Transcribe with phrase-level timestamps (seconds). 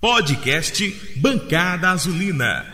[0.00, 0.82] Podcast
[1.20, 2.64] Bancada Azulina.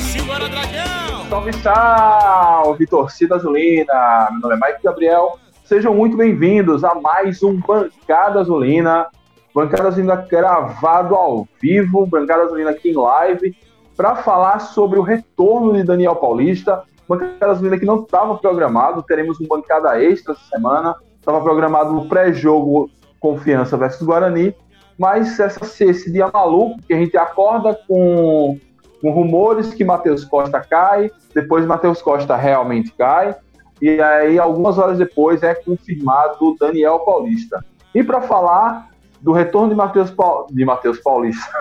[0.00, 1.30] Simbora, Dragão!
[1.30, 4.30] Salve, salve, torcida azulina!
[4.32, 5.38] Meu nome é Mike Gabriel.
[5.64, 9.06] Sejam muito bem-vindos a mais um Bancada Azulina.
[9.54, 13.56] Bancada Azulina gravado ao vivo, Bancada Azulina aqui em live,
[13.96, 16.82] para falar sobre o retorno de Daniel Paulista.
[17.08, 22.08] Bancada Azulina que não estava programado, teremos um bancada extra essa semana Estava programado o
[22.08, 24.52] pré-jogo Confiança versus Guarani,
[24.98, 28.58] mas essa, esse dia maluco que a gente acorda com,
[29.00, 33.36] com rumores que Matheus Costa cai, depois Matheus Costa realmente cai,
[33.80, 37.64] e aí algumas horas depois é confirmado Daniel Paulista.
[37.94, 38.88] E para falar
[39.20, 40.12] do retorno de Matheus
[40.50, 41.52] de Matheus Paulista,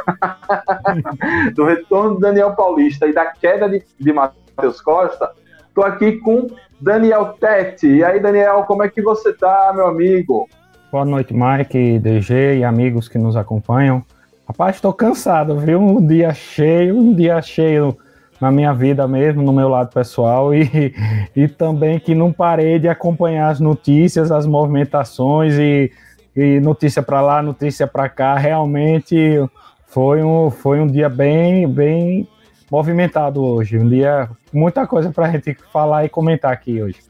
[1.54, 5.32] do retorno de Daniel Paulista e da queda de, de Matheus Costa,
[5.72, 6.48] estou aqui com
[6.80, 7.88] Daniel Tete.
[7.88, 10.48] E aí, Daniel, como é que você tá, meu amigo?
[10.92, 14.04] Boa noite, Mike, DG e amigos que nos acompanham.
[14.46, 15.80] Rapaz, estou cansado, viu?
[15.80, 17.98] Um dia cheio, um dia cheio
[18.42, 20.94] na minha vida mesmo, no meu lado pessoal, e,
[21.34, 25.90] e também que não parei de acompanhar as notícias, as movimentações e,
[26.36, 28.36] e notícia para lá, notícia para cá.
[28.36, 29.40] Realmente
[29.86, 32.28] foi um, foi um dia bem, bem
[32.72, 33.78] movimentado hoje.
[33.78, 37.02] Um dia, muita coisa para a gente falar e comentar aqui hoje.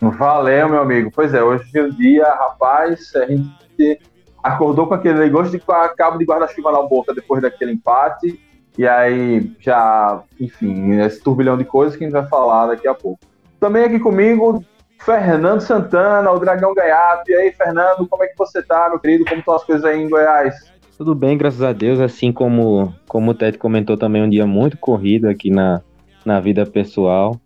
[0.00, 1.10] Valeu, meu amigo.
[1.14, 4.00] Pois é, hoje é o dia, rapaz, a gente
[4.42, 5.62] acordou com aquele negócio de
[5.96, 8.40] cabo de guarda-chuva na boca depois daquele empate.
[8.78, 12.94] E aí já, enfim, esse turbilhão de coisas que a gente vai falar daqui a
[12.94, 13.20] pouco.
[13.60, 14.64] Também aqui comigo,
[14.98, 17.30] Fernando Santana, o Dragão Gaiato.
[17.30, 19.26] E aí, Fernando, como é que você tá, meu querido?
[19.26, 20.71] Como estão as coisas aí em Goiás?
[21.02, 21.98] Tudo bem, graças a Deus.
[21.98, 25.82] Assim como, como o Tete comentou também, um dia muito corrido aqui na,
[26.24, 27.40] na vida pessoal.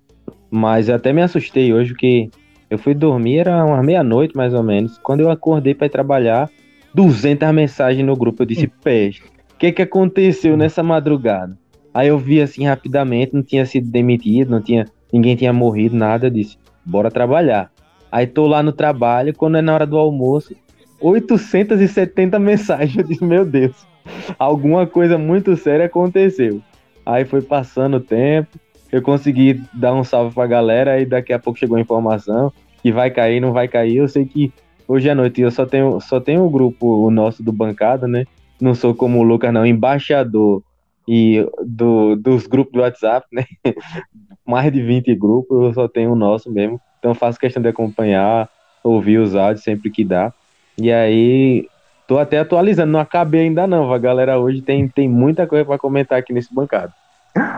[0.50, 2.28] Mas até me assustei hoje, porque
[2.68, 4.98] eu fui dormir, era umas meia-noite mais ou menos.
[4.98, 6.50] Quando eu acordei para trabalhar,
[6.92, 8.42] 200 mensagens no grupo.
[8.42, 11.56] Eu disse, peste, o que, que aconteceu nessa madrugada?
[11.94, 16.26] Aí eu vi assim rapidamente, não tinha sido demitido, não tinha, ninguém tinha morrido, nada.
[16.26, 17.72] Eu disse, bora trabalhar.
[18.12, 20.54] Aí tô lá no trabalho, quando é na hora do almoço,
[21.00, 22.96] 870 mensagens.
[22.96, 23.86] Eu disse, meu Deus,
[24.38, 26.60] alguma coisa muito séria aconteceu.
[27.04, 28.58] Aí foi passando o tempo,
[28.90, 32.52] eu consegui dar um salve pra galera e daqui a pouco chegou a informação
[32.82, 33.96] que vai cair, não vai cair.
[33.96, 34.52] Eu sei que
[34.86, 38.24] hoje à noite eu só tenho só tenho o grupo o nosso do bancada, né?
[38.60, 40.62] Não sou como o Lucas não, embaixador
[41.06, 43.44] e do, dos grupos do WhatsApp, né?
[44.46, 46.80] Mais de 20 grupos, eu só tenho o nosso mesmo.
[46.98, 48.48] Então faço questão de acompanhar,
[48.82, 50.32] ouvir os áudios sempre que dá.
[50.78, 51.68] E aí,
[52.06, 55.78] tô até atualizando, não acabei ainda não, a galera hoje tem, tem muita coisa para
[55.78, 56.92] comentar aqui nesse bancado.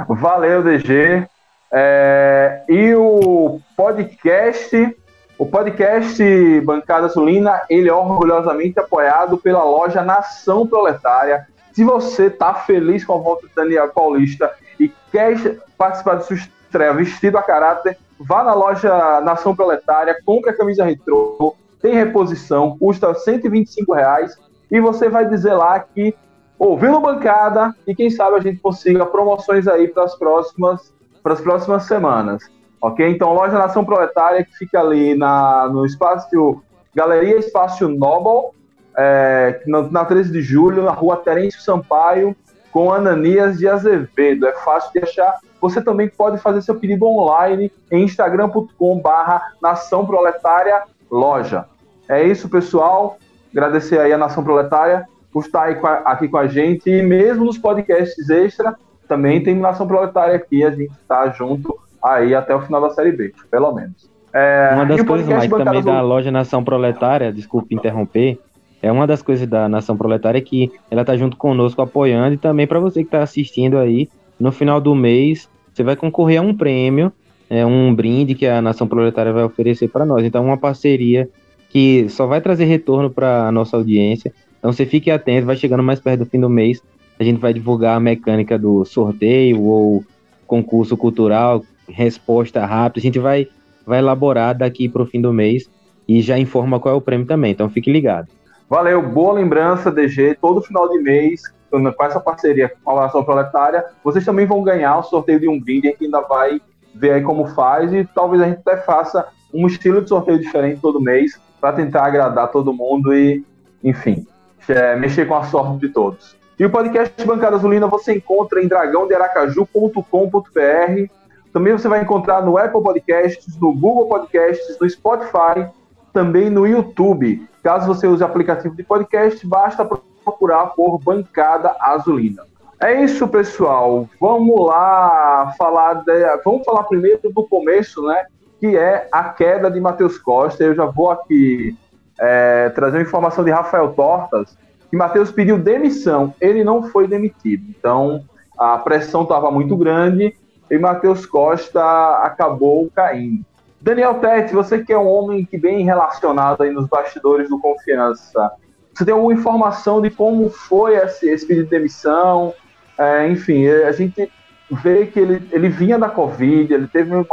[0.08, 1.26] Valeu, DG.
[1.70, 4.96] É, e o podcast,
[5.36, 11.46] o podcast Bancada Sulina, ele é orgulhosamente apoiado pela loja Nação Proletária.
[11.72, 14.50] Se você tá feliz com a volta de Daniel Paulista
[14.80, 15.36] e quer
[15.76, 20.84] participar de sua estreia vestido a caráter, vá na loja Nação Proletária, compre a camisa
[20.84, 24.36] retrô, tem reposição, custa 125 reais
[24.70, 26.14] e você vai dizer lá que
[26.58, 31.32] ouviu no bancada e quem sabe a gente consiga promoções aí para as próximas para
[31.34, 32.42] as próximas semanas,
[32.80, 33.08] ok?
[33.08, 36.62] Então loja Nação Proletária que fica ali na no espaço
[36.94, 38.54] Galeria Espaço Nobel
[38.96, 42.34] é, na, na 13 de julho na Rua Terêncio Sampaio
[42.72, 44.46] com Ananias de Azevedo.
[44.46, 45.34] É fácil de achar.
[45.60, 51.64] Você também pode fazer seu pedido online em instagram.com/barra Nação Proletária loja.
[52.08, 53.18] É isso, pessoal.
[53.52, 55.68] Agradecer aí a Nação Proletária por estar
[56.04, 56.88] aqui com a gente.
[56.90, 58.76] E mesmo nos podcasts extra,
[59.06, 60.64] também tem Nação Proletária aqui.
[60.64, 64.08] A gente está junto aí até o final da Série B, pelo menos.
[64.32, 68.38] É, uma das coisas, mais também da loja Nação Proletária, desculpe interromper,
[68.82, 72.66] é uma das coisas da Nação Proletária que ela tá junto conosco apoiando e também
[72.66, 74.08] para você que está assistindo aí,
[74.38, 77.12] no final do mês, você vai concorrer a um prêmio
[77.50, 80.24] é um brinde que a Nação Proletária vai oferecer para nós.
[80.24, 81.28] Então, uma parceria
[81.70, 84.32] que só vai trazer retorno para a nossa audiência.
[84.58, 86.82] Então, você fique atento, vai chegando mais perto do fim do mês,
[87.18, 90.04] a gente vai divulgar a mecânica do sorteio ou
[90.46, 93.00] concurso cultural, resposta rápida.
[93.00, 93.48] A gente vai,
[93.86, 95.68] vai elaborar daqui para o fim do mês
[96.06, 97.52] e já informa qual é o prêmio também.
[97.52, 98.28] Então, fique ligado.
[98.68, 100.36] Valeu, boa lembrança, DG.
[100.40, 104.98] Todo final de mês, com essa parceria com a Nação Proletária, vocês também vão ganhar
[104.98, 106.60] o sorteio de um brinde que ainda vai
[106.98, 110.80] ver aí como faz e talvez a gente até faça um estilo de sorteio diferente
[110.80, 113.44] todo mês para tentar agradar todo mundo e,
[113.82, 114.26] enfim,
[114.68, 116.36] é, mexer com a sorte de todos.
[116.58, 121.12] E o podcast Bancada Azulina você encontra em dragãodearacaju.com.br.
[121.52, 125.68] Também você vai encontrar no Apple Podcasts, no Google Podcasts, no Spotify
[126.12, 127.46] também no YouTube.
[127.62, 132.44] Caso você use aplicativo de podcast, basta procurar por Bancada Azulina.
[132.80, 134.08] É isso, pessoal.
[134.20, 136.42] Vamos lá falar de...
[136.44, 138.26] vamos falar primeiro do começo, né?
[138.60, 140.62] Que é a queda de Matheus Costa.
[140.62, 141.76] Eu já vou aqui
[142.20, 144.56] é, trazer uma informação de Rafael Tortas
[144.90, 146.34] que Matheus pediu demissão.
[146.40, 147.64] Ele não foi demitido.
[147.68, 148.24] Então
[148.56, 150.34] a pressão estava muito grande
[150.70, 151.82] e Matheus Costa
[152.22, 153.44] acabou caindo.
[153.80, 158.50] Daniel Tete, você que é um homem que bem relacionado aí nos bastidores do Confiança,
[158.92, 162.52] você tem alguma informação de como foi esse, esse pedido de demissão?
[162.98, 164.30] É, enfim, é, a gente
[164.70, 167.24] vê que ele, ele vinha da Covid, ele teve uma,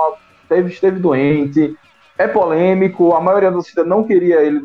[0.47, 1.75] teve, esteve doente,
[2.17, 4.61] é polêmico, a maioria da torcida não queria ele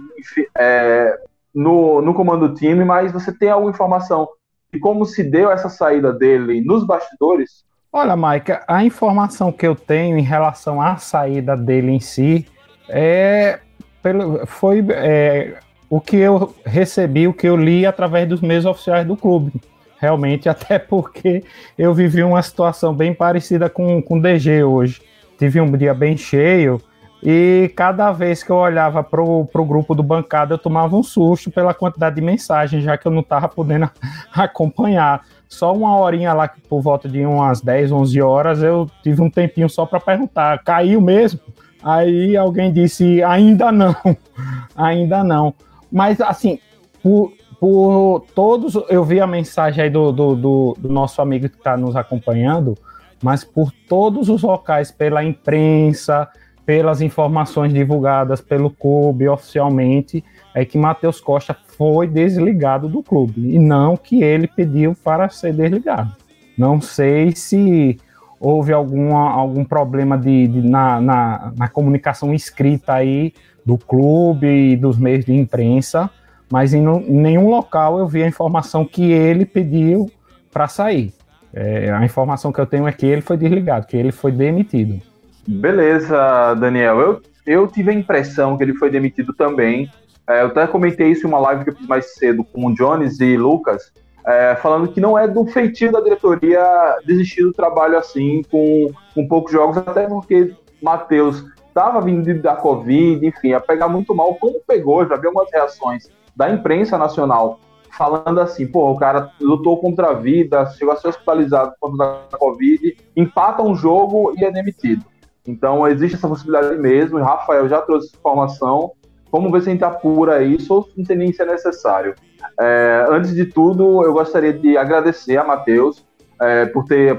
[0.57, 1.19] é,
[1.55, 4.29] no, no comando do time, mas você tem alguma informação
[4.73, 7.65] de como se deu essa saída dele nos bastidores?
[7.93, 12.47] Olha, Mike, a informação que eu tenho em relação à saída dele em si
[12.89, 13.59] é
[14.01, 15.59] pelo, foi é,
[15.89, 19.53] o que eu recebi, o que eu li através dos meios oficiais do clube.
[20.01, 21.45] Realmente, até porque
[21.79, 25.03] eu vivi uma situação bem parecida com, o DG hoje.
[25.39, 26.81] Tive um dia bem cheio
[27.23, 31.51] e cada vez que eu olhava para o grupo do bancada, eu tomava um susto
[31.51, 33.91] pela quantidade de mensagens, já que eu não estava podendo
[34.33, 35.23] acompanhar.
[35.47, 39.69] Só uma horinha lá, por volta de umas 10, 11 horas, eu tive um tempinho
[39.69, 41.41] só para perguntar: caiu mesmo?
[41.83, 43.95] Aí alguém disse: ainda não,
[44.75, 45.53] ainda não.
[45.93, 46.59] Mas assim,
[47.03, 51.59] por, por todos, eu vi a mensagem aí do, do, do, do nosso amigo que
[51.59, 52.75] está nos acompanhando,
[53.23, 56.27] mas por todos os locais, pela imprensa,
[56.65, 60.25] pelas informações divulgadas pelo clube oficialmente,
[60.55, 65.53] é que Matheus Costa foi desligado do clube e não que ele pediu para ser
[65.53, 66.17] desligado.
[66.57, 67.99] Não sei se
[68.41, 73.35] houve alguma, algum problema de, de na, na, na, comunicação escrita aí
[73.67, 76.11] do clube e dos meios de imprensa,
[76.51, 80.11] mas em, em nenhum local eu vi a informação que ele pediu
[80.53, 81.13] para sair.
[81.55, 85.01] É, a informação que eu tenho é que ele foi desligado, que ele foi demitido.
[85.47, 87.01] Beleza, Daniel.
[87.01, 89.91] Eu, eu tive a impressão que ele foi demitido também.
[90.29, 92.75] É, eu até comentei isso em uma live que eu fiz mais cedo com o
[92.75, 93.93] Jones e Lucas,
[94.27, 96.63] é, falando que não é do feitio da diretoria
[97.05, 103.25] desistir do trabalho assim, com, com poucos jogos, até porque Matheus estava vindo da Covid,
[103.27, 107.61] enfim, ia pegar muito mal, como pegou, já vi algumas reações da imprensa nacional
[107.91, 112.05] falando assim, pô, o cara lutou contra a vida, chegou a ser hospitalizado por conta
[112.31, 115.05] da Covid, empata um jogo e é demitido.
[115.47, 117.19] Então existe essa possibilidade mesmo.
[117.19, 118.93] Rafael já trouxe informação.
[119.31, 122.15] Vamos ver se a gente apura isso ou não nem se é necessário.
[122.59, 126.07] É, antes de tudo, eu gostaria de agradecer a Matheus
[126.41, 127.19] é, por ter,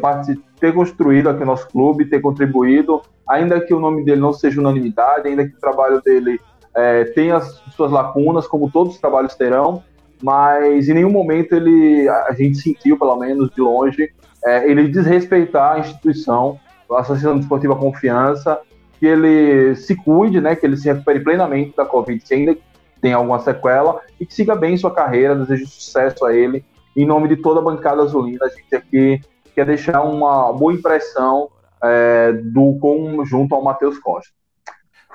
[0.59, 4.59] ter construído aqui o nosso clube, ter contribuído, ainda que o nome dele não seja
[4.59, 6.39] unanimidade, ainda que o trabalho dele
[6.75, 9.83] é, tenha as suas lacunas, como todos os trabalhos terão,
[10.21, 14.09] mas em nenhum momento ele, a gente sentiu, pelo menos de longe,
[14.45, 16.59] é, ele desrespeitar a instituição
[16.95, 18.59] a Associação Desportiva Confiança,
[18.99, 22.55] que ele se cuide, né, que ele se recupere plenamente da Covid, se ainda
[23.01, 26.63] tem alguma sequela, e que siga bem sua carreira, desejo sucesso a ele.
[26.95, 29.21] Em nome de toda a bancada azulina, a gente aqui
[29.55, 31.49] quer deixar uma boa impressão
[31.83, 34.31] é, do conjunto ao Matheus Costa.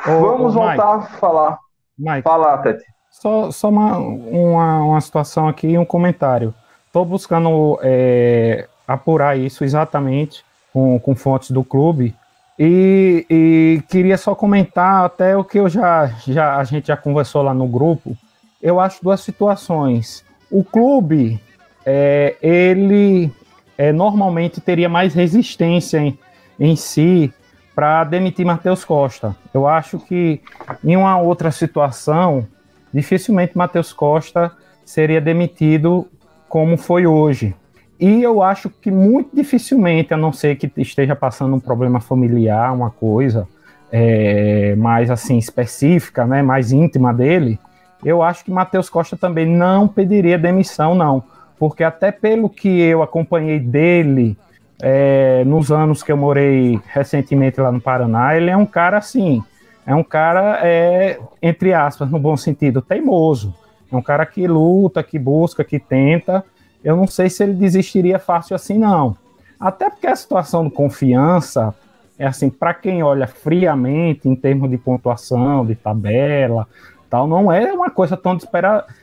[0.04, 1.58] Ô, Vamos ô, voltar Mike, a falar.
[1.98, 2.84] Mike, Fala, Tete.
[3.10, 6.55] Só, só uma, uma, uma situação aqui e um comentário.
[6.86, 12.15] Estou buscando é, apurar isso exatamente com, com fontes do clube.
[12.58, 17.43] E, e, queria só comentar até o que eu já, já a gente já conversou
[17.43, 18.17] lá no grupo.
[18.62, 20.24] Eu acho duas situações.
[20.50, 21.41] O clube,
[21.84, 23.31] é, ele
[23.76, 26.19] é, normalmente teria mais resistência em,
[26.58, 27.32] em si
[27.77, 29.37] para demitir Matheus Costa.
[29.53, 30.41] Eu acho que
[30.83, 32.47] em uma outra situação,
[32.91, 34.51] dificilmente Matheus Costa
[34.83, 36.09] seria demitido
[36.49, 37.55] como foi hoje.
[38.01, 42.73] E eu acho que muito dificilmente, a não ser que esteja passando um problema familiar,
[42.73, 43.47] uma coisa
[43.93, 47.59] é, mais assim específica, né, mais íntima dele,
[48.03, 51.23] eu acho que Matheus Costa também não pediria demissão, não.
[51.59, 54.35] Porque até pelo que eu acompanhei dele
[54.81, 59.43] é, nos anos que eu morei recentemente lá no Paraná, ele é um cara assim,
[59.87, 63.55] é um cara, é, entre aspas, no bom sentido, teimoso.
[63.91, 66.45] É um cara que luta, que busca, que tenta,
[66.83, 69.17] eu não sei se ele desistiria fácil assim, não.
[69.59, 71.75] Até porque a situação de confiança
[72.19, 76.67] é assim, para quem olha friamente em termos de pontuação, de tabela,
[77.09, 78.37] tal, não é uma coisa tão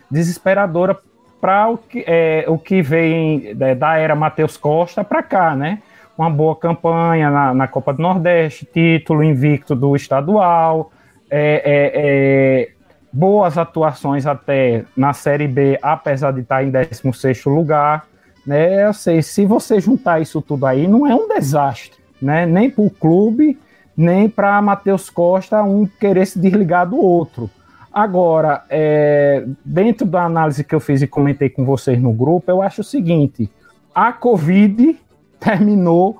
[0.09, 0.99] desesperadora
[1.43, 5.79] para o que, é, o que vem é, da era Matheus Costa para cá, né?
[6.17, 10.89] Uma boa campanha na, na, Copa do Nordeste, título invicto do estadual,
[11.29, 12.69] é, é, é,
[13.11, 18.05] boas atuações até na Série B, apesar de estar em 16 lugar.
[18.47, 18.85] Né?
[18.85, 22.45] Eu sei, se você juntar isso tudo aí, não é um desastre, né?
[22.45, 23.59] nem para o clube,
[23.97, 27.49] nem para Matheus Costa um querer se desligar do outro.
[27.93, 32.61] Agora, é, dentro da análise que eu fiz e comentei com vocês no grupo, eu
[32.61, 33.49] acho o seguinte:
[33.93, 34.97] a Covid
[35.39, 36.19] terminou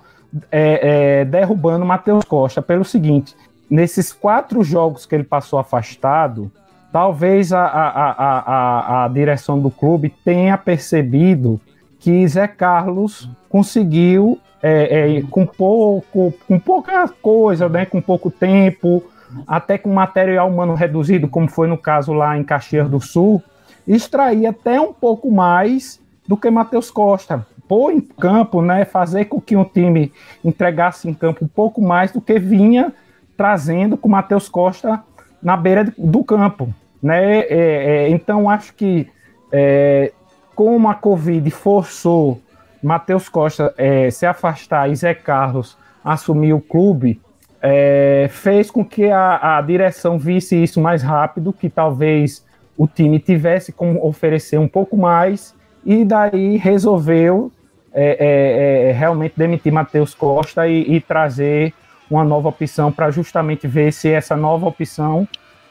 [0.52, 3.36] é, é, derrubando Matheus Costa pelo seguinte:
[3.68, 6.52] nesses quatro jogos que ele passou afastado,
[6.92, 11.60] talvez a, a, a, a, direção do clube tenha percebido
[12.00, 19.04] que Zé Carlos conseguiu, é, é, com, pouco, com pouca coisa, né, com pouco tempo,
[19.48, 23.42] até com material humano reduzido, como foi no caso lá em Caxias do Sul,
[23.88, 27.46] extrair até um pouco mais do que Matheus Costa.
[27.68, 30.12] Pôr em campo, né, fazer com que o time
[30.44, 32.94] entregasse em campo um pouco mais do que vinha
[33.38, 35.02] trazendo com Matheus Costa
[35.42, 36.74] na beira do campo.
[37.02, 37.40] Né?
[37.40, 39.10] É, é, então, acho que
[39.52, 40.12] é,
[40.56, 42.40] como a Covid forçou
[42.82, 47.20] Matheus Costa é, se afastar e Zé Carlos assumir o clube,
[47.66, 52.46] é, fez com que a, a, direção visse isso mais rápido, que talvez
[52.78, 55.56] o time tivesse como oferecer um pouco mais,
[55.86, 57.50] e daí resolveu
[57.94, 61.74] é, é, é realmente demitir Matheus Costa e, e, trazer
[62.12, 65.26] uma nova opção para justamente ver se essa nova opção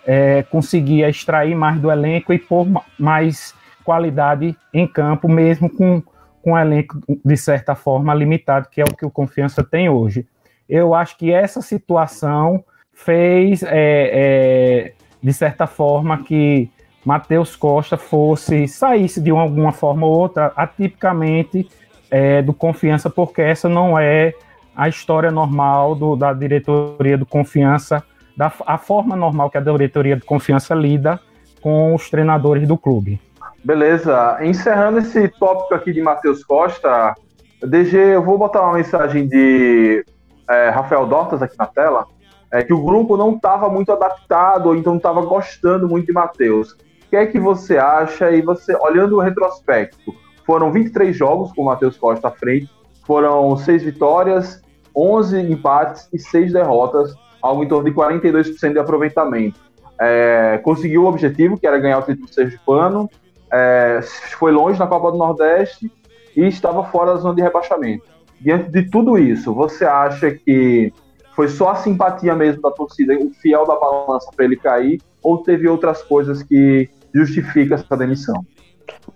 [0.06, 2.66] é, conseguia extrair mais do elenco e pôr
[2.98, 6.02] mais qualidade em campo, mesmo com,
[6.40, 10.26] com um elenco, de certa forma, limitado, que é o que o Confiança tem hoje
[10.68, 14.92] eu acho que essa situação fez, é, é,
[15.22, 16.70] de certa forma, que
[17.04, 21.68] Matheus Costa fosse, saísse de alguma forma ou outra, atipicamente,
[22.10, 24.34] é, do Confiança, porque essa não é
[24.76, 28.02] a história normal do, da diretoria do Confiança,
[28.36, 31.18] da, a forma normal que a diretoria do Confiança lida
[31.60, 33.20] com os treinadores do clube.
[33.64, 34.38] Beleza.
[34.42, 37.14] Encerrando esse tópico aqui de Matheus Costa,
[37.62, 40.04] DG, eu vou botar uma mensagem de
[40.48, 42.06] é, Rafael Dortas aqui na tela,
[42.52, 46.12] é que o grupo não estava muito adaptado, ou então não estava gostando muito de
[46.12, 46.72] Matheus.
[46.72, 46.76] O
[47.10, 48.30] que é que você acha?
[48.30, 52.70] E você, olhando o retrospecto, foram 23 jogos com o Matheus Costa à frente,
[53.06, 54.62] foram 6 vitórias,
[54.94, 59.58] 11 empates e 6 derrotas, algo em torno de 42% de aproveitamento.
[59.98, 63.08] É, conseguiu o objetivo, que era ganhar o título sergipano,
[63.50, 64.00] é,
[64.38, 65.90] foi longe na Copa do Nordeste
[66.36, 68.11] e estava fora da zona de rebaixamento
[68.42, 70.92] diante de tudo isso, você acha que
[71.34, 75.38] foi só a simpatia mesmo da torcida, o fiel da balança para ele cair, ou
[75.38, 78.44] teve outras coisas que justificam essa demissão?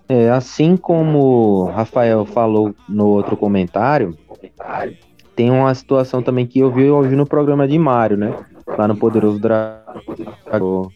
[0.08, 4.16] É, assim como Rafael falou no outro comentário,
[5.34, 8.34] tem uma situação também que eu vi hoje no programa de Mário, né?
[8.66, 10.90] Lá no Poderoso Dragão.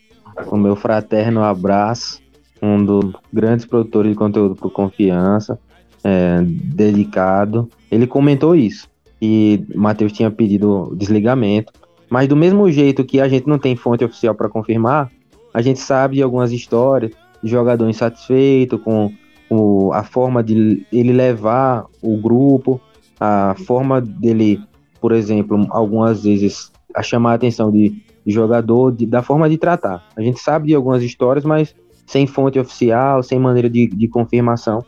[0.46, 2.22] O meu fraterno abraço,
[2.62, 5.58] um dos grandes produtores de conteúdo por confiança
[6.04, 8.88] é, dedicado, ele comentou isso.
[9.20, 11.72] E Matheus tinha pedido desligamento.
[12.08, 15.10] Mas do mesmo jeito que a gente não tem fonte oficial para confirmar,
[15.52, 19.12] a gente sabe de algumas histórias de jogador insatisfeito com
[19.48, 22.80] o, a forma de ele levar o grupo,
[23.18, 24.60] a forma dele,
[25.00, 27.90] por exemplo, algumas vezes a chamar a atenção de,
[28.24, 30.04] de jogador, de, da forma de tratar.
[30.16, 31.74] A gente sabe de algumas histórias, mas
[32.06, 34.84] sem fonte oficial, sem maneira de, de confirmação.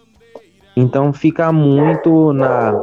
[0.76, 2.80] Então fica muito na.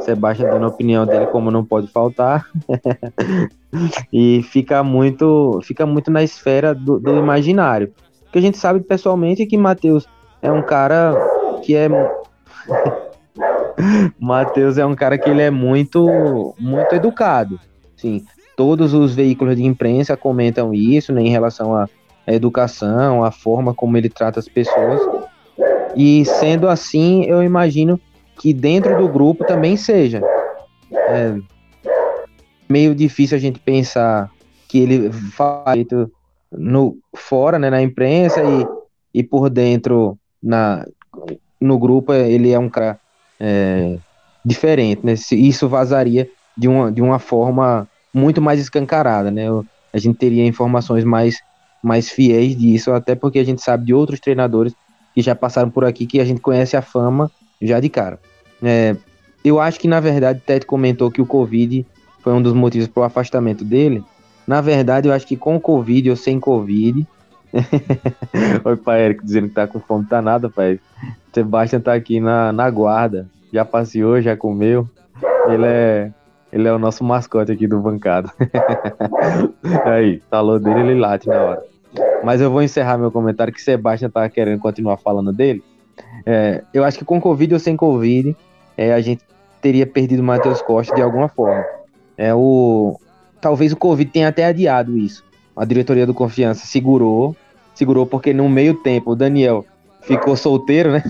[0.00, 2.46] Sebastião dando a opinião dele como não pode faltar.
[4.12, 7.92] e fica muito, fica muito na esfera do, do imaginário.
[8.24, 10.06] Porque a gente sabe pessoalmente que Matheus
[10.42, 11.14] é um cara
[11.62, 11.88] que é.
[14.20, 17.58] Matheus é um cara que ele é muito, muito educado.
[17.96, 18.24] Sim,
[18.56, 21.88] todos os veículos de imprensa comentam isso, né, em relação à
[22.26, 25.00] educação, à forma como ele trata as pessoas.
[25.96, 28.00] E sendo assim, eu imagino
[28.38, 30.22] que dentro do grupo também seja.
[30.92, 31.36] É
[32.68, 34.30] meio difícil a gente pensar
[34.68, 35.84] que ele faz
[36.50, 40.84] no fora, né, na imprensa e, e por dentro na
[41.60, 42.98] no grupo ele é um cara
[43.40, 43.96] é,
[44.44, 45.14] diferente, né?
[45.32, 49.44] Isso vazaria de uma, de uma forma muito mais escancarada, né?
[49.92, 51.38] A gente teria informações mais
[51.82, 54.74] mais fiéis disso, até porque a gente sabe de outros treinadores
[55.14, 57.30] que já passaram por aqui, que a gente conhece a fama
[57.62, 58.18] já de cara.
[58.62, 58.96] É,
[59.44, 61.86] eu acho que, na verdade, Ted comentou que o Covid
[62.20, 64.02] foi um dos motivos para o afastamento dele.
[64.46, 67.06] Na verdade, eu acho que com Covid ou sem Covid.
[68.64, 70.80] Oi, pai Eric dizendo que tá com fome, tá nada, pai.
[71.32, 73.28] Sebastião tá aqui na, na guarda.
[73.52, 74.88] Já passeou, já comeu.
[75.48, 76.10] Ele é,
[76.52, 78.30] Ele é o nosso mascote aqui do bancado.
[79.84, 81.73] Aí, falou dele, ele late na hora.
[82.24, 85.62] Mas eu vou encerrar meu comentário, que Sebastião tava querendo continuar falando dele.
[86.26, 88.36] É, eu acho que com Covid ou sem Covid,
[88.76, 89.22] é, a gente
[89.60, 91.64] teria perdido o Matheus Costa de alguma forma.
[92.16, 92.98] É, o,
[93.40, 95.24] talvez o Covid tenha até adiado isso.
[95.56, 97.36] A diretoria do Confiança segurou,
[97.74, 99.64] segurou porque no meio tempo o Daniel
[100.02, 101.02] ficou solteiro, né?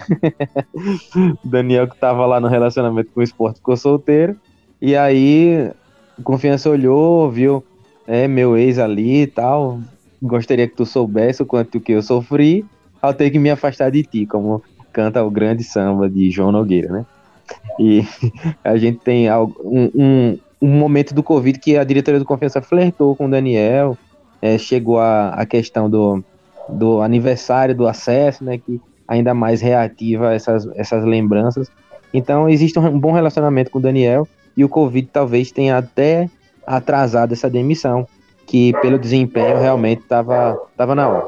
[1.44, 4.36] Daniel que tava lá no relacionamento com o esporte ficou solteiro.
[4.80, 5.70] E aí
[6.18, 7.64] o Confiança olhou, viu,
[8.06, 9.80] é meu ex ali e tal.
[10.24, 12.64] Gostaria que tu soubesse o quanto que eu sofri
[13.00, 16.90] ao ter que me afastar de ti, como canta o grande samba de João Nogueira,
[16.90, 17.06] né?
[17.78, 18.02] E
[18.64, 23.14] a gente tem um, um, um momento do Covid que a diretoria do Confiança flertou
[23.14, 23.98] com o Daniel,
[24.40, 26.24] é, chegou a, a questão do,
[26.68, 31.70] do aniversário do acesso, né, que ainda mais reativa essas, essas lembranças.
[32.14, 34.26] Então existe um bom relacionamento com o Daniel
[34.56, 36.30] e o Covid talvez tenha até
[36.66, 38.06] atrasado essa demissão,
[38.46, 41.26] que pelo desempenho realmente estava tava na hora.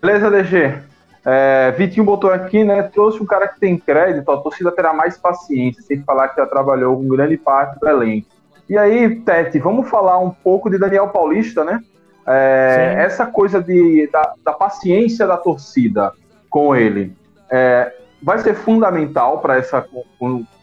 [0.00, 0.74] Beleza, DG.
[1.24, 2.82] É, Vitinho botou aqui, né?
[2.82, 6.46] Trouxe um cara que tem crédito, a torcida terá mais paciência, sem falar que já
[6.46, 8.28] trabalhou com grande parte do elenco.
[8.68, 11.80] E aí, Tete, vamos falar um pouco de Daniel Paulista, né?
[12.26, 16.12] É, essa coisa de, da, da, paciência da torcida
[16.48, 17.14] com ele
[17.50, 17.92] é,
[18.22, 19.86] vai ser fundamental para essa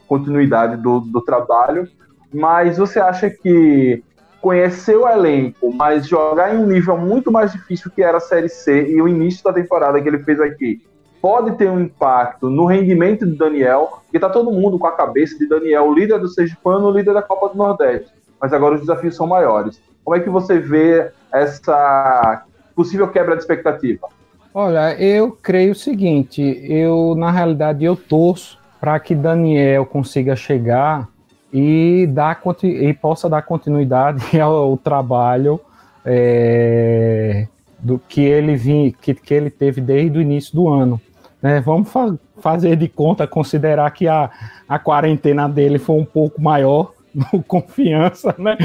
[0.07, 1.87] continuidade do, do trabalho,
[2.33, 4.03] mas você acha que
[4.41, 8.49] conhecer o elenco, mas jogar em um nível muito mais difícil que era a Série
[8.49, 10.81] C e o início da temporada que ele fez aqui,
[11.21, 15.37] pode ter um impacto no rendimento de Daniel, que está todo mundo com a cabeça
[15.37, 18.09] de Daniel, líder do Sergipano, líder da Copa do Nordeste,
[18.41, 19.79] mas agora os desafios são maiores.
[20.03, 22.43] Como é que você vê essa
[22.75, 24.07] possível quebra de expectativa?
[24.53, 31.07] Olha, eu creio o seguinte, eu na realidade eu torço para que Daniel consiga chegar
[31.53, 35.59] e, dar, e possa dar continuidade ao, trabalho
[36.05, 37.47] é,
[37.79, 40.99] do que ele vim, que, que ele teve desde o início do ano.
[41.41, 41.59] Né?
[41.61, 44.27] Vamos fa fazer de conta, considerar que a,
[44.67, 48.57] a quarentena dele foi um pouco maior, no confiança, né?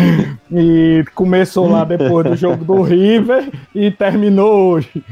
[0.50, 5.04] E começou lá depois do jogo do River e terminou hoje,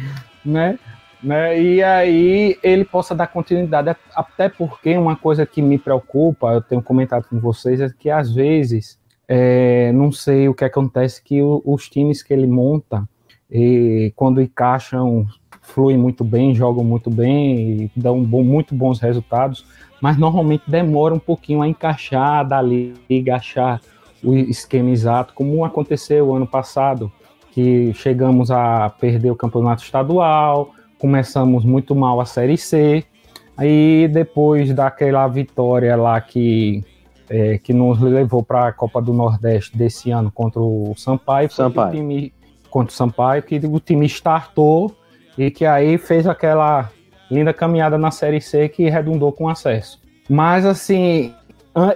[0.44, 0.78] né?
[1.24, 1.58] Né?
[1.58, 6.82] E aí ele possa dar continuidade, até porque uma coisa que me preocupa, eu tenho
[6.82, 11.62] comentado com vocês, é que às vezes, é, não sei o que acontece, que o,
[11.64, 13.08] os times que ele monta,
[13.50, 15.26] e quando encaixam,
[15.62, 19.64] fluem muito bem, jogam muito bem, dão bom, muito bons resultados,
[20.02, 22.92] mas normalmente demora um pouquinho a encaixar dali,
[23.32, 23.80] achar
[24.22, 27.10] o esquema exato, como aconteceu ano passado,
[27.52, 33.04] que chegamos a perder o campeonato estadual, começamos muito mal a Série C,
[33.58, 36.82] aí depois daquela vitória lá que,
[37.28, 41.88] é, que nos levou para a Copa do Nordeste desse ano contra o Sampaio, Sampaio.
[41.88, 42.32] O time,
[42.70, 44.96] contra o Sampaio, que o time startou
[45.36, 46.90] e que aí fez aquela
[47.30, 50.00] linda caminhada na Série C que redundou com acesso.
[50.26, 51.34] Mas assim,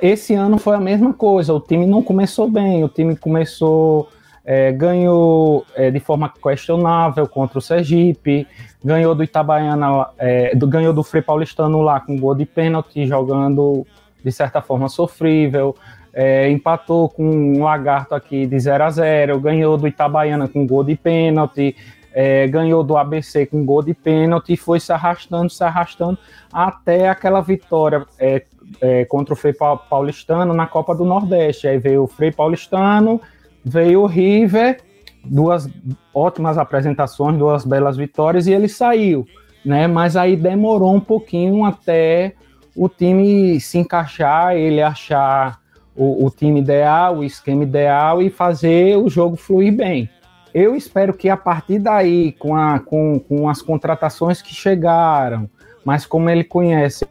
[0.03, 4.07] esse ano foi a mesma coisa, o time não começou bem, o time começou
[4.51, 8.47] é, ganhou é, de forma questionável contra o Sergipe,
[8.83, 13.87] ganhou do Itabaiana, é, do, ganhou do Frei Paulistano lá com gol de pênalti, jogando
[14.25, 15.77] de certa forma sofrível,
[16.15, 20.83] é, empatou com um Lagarto aqui de 0 a 0 ganhou do Itabaiana com gol
[20.83, 21.77] de pênalti,
[22.11, 26.17] é, ganhou do ABC com gol de pênalti e foi se arrastando, se arrastando
[26.51, 28.43] até aquela vitória é,
[28.81, 31.69] é, contra o Frei Paulistano na Copa do Nordeste.
[31.69, 33.21] Aí veio o Frei Paulistano
[33.69, 34.81] veio o River,
[35.25, 35.69] duas
[36.15, 39.27] ótimas apresentações, duas belas vitórias e ele saiu,
[39.65, 39.87] né?
[39.87, 42.35] Mas aí demorou um pouquinho até
[42.75, 45.61] o time se encaixar, ele achar
[45.97, 50.09] o, o time ideal, o esquema ideal e fazer o jogo fluir bem.
[50.55, 55.51] Eu espero que a partir daí, com, a, com, com as contratações que chegaram,
[55.85, 57.07] mas como ele conhece,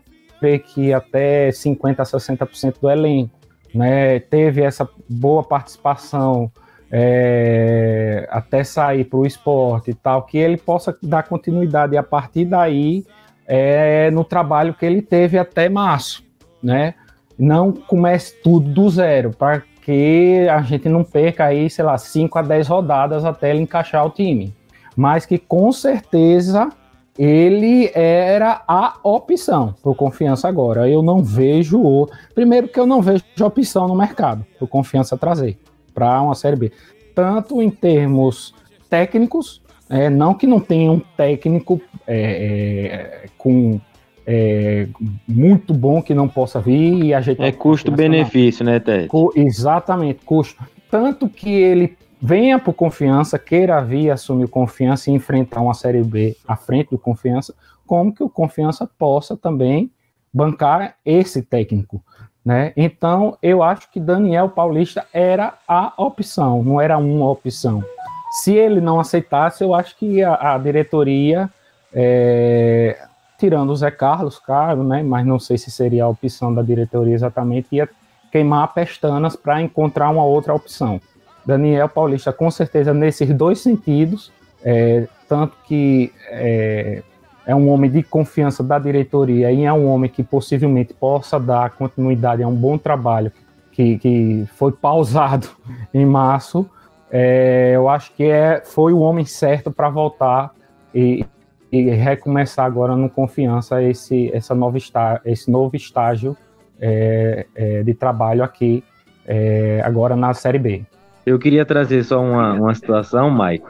[0.74, 3.37] que até 50% a 60% do elenco,
[3.78, 6.52] né, teve essa boa participação
[6.92, 12.46] é, até sair para o esporte e tal, que ele possa dar continuidade a partir
[12.46, 13.06] daí
[13.46, 16.24] é, no trabalho que ele teve até março,
[16.62, 16.96] né?
[17.38, 22.40] Não comece tudo do zero, para que a gente não perca aí, sei lá, 5
[22.40, 24.54] a 10 rodadas até ele encaixar o time.
[24.96, 26.70] Mas que com certeza
[27.18, 30.90] ele era a opção por confiança agora.
[30.90, 32.08] Eu não vejo o.
[32.36, 35.58] Primeiro que eu não vejo opção no mercado por confiança trazer
[35.94, 36.72] para uma série B.
[37.16, 38.54] Tanto em termos
[38.88, 43.80] técnicos, é, não que não tenha um técnico é, é, com
[44.26, 44.88] é,
[45.28, 47.42] muito bom que não possa vir e a gente.
[47.42, 49.10] É custo-benefício, né, Ted?
[49.36, 50.64] Exatamente, custo.
[50.92, 56.36] Tanto que ele venha por confiança, queira vir assumir confiança e enfrentar uma Série B
[56.48, 57.54] à frente do confiança,
[57.86, 59.92] como que o confiança possa também
[60.34, 62.04] bancar esse técnico.
[62.44, 62.72] Né?
[62.78, 67.84] Então, eu acho que Daniel Paulista era a opção, não era uma opção.
[68.32, 71.50] Se ele não aceitasse, eu acho que a, a diretoria,
[71.94, 72.98] é,
[73.38, 75.04] tirando o Zé Carlos, claro, né?
[75.04, 77.90] mas não sei se seria a opção da diretoria exatamente, ia
[78.32, 81.02] queimar pestanas para encontrar uma outra opção.
[81.48, 87.02] Daniel Paulista, com certeza, nesses dois sentidos, é, tanto que é,
[87.46, 91.70] é, um homem de confiança da diretoria e é um homem que possivelmente possa dar
[91.70, 93.32] continuidade a um bom trabalho
[93.72, 95.48] que, que foi pausado
[95.94, 96.70] em março.
[97.10, 100.52] É, eu acho que é, foi o homem certo para voltar
[100.94, 101.26] e,
[101.72, 106.36] e, recomeçar agora no confiança esse, essa nova está, esse novo estágio
[106.78, 108.84] é, é, de trabalho aqui
[109.26, 110.86] é, agora na Série B.
[111.28, 113.66] Eu queria trazer só uma, uma situação, Mike,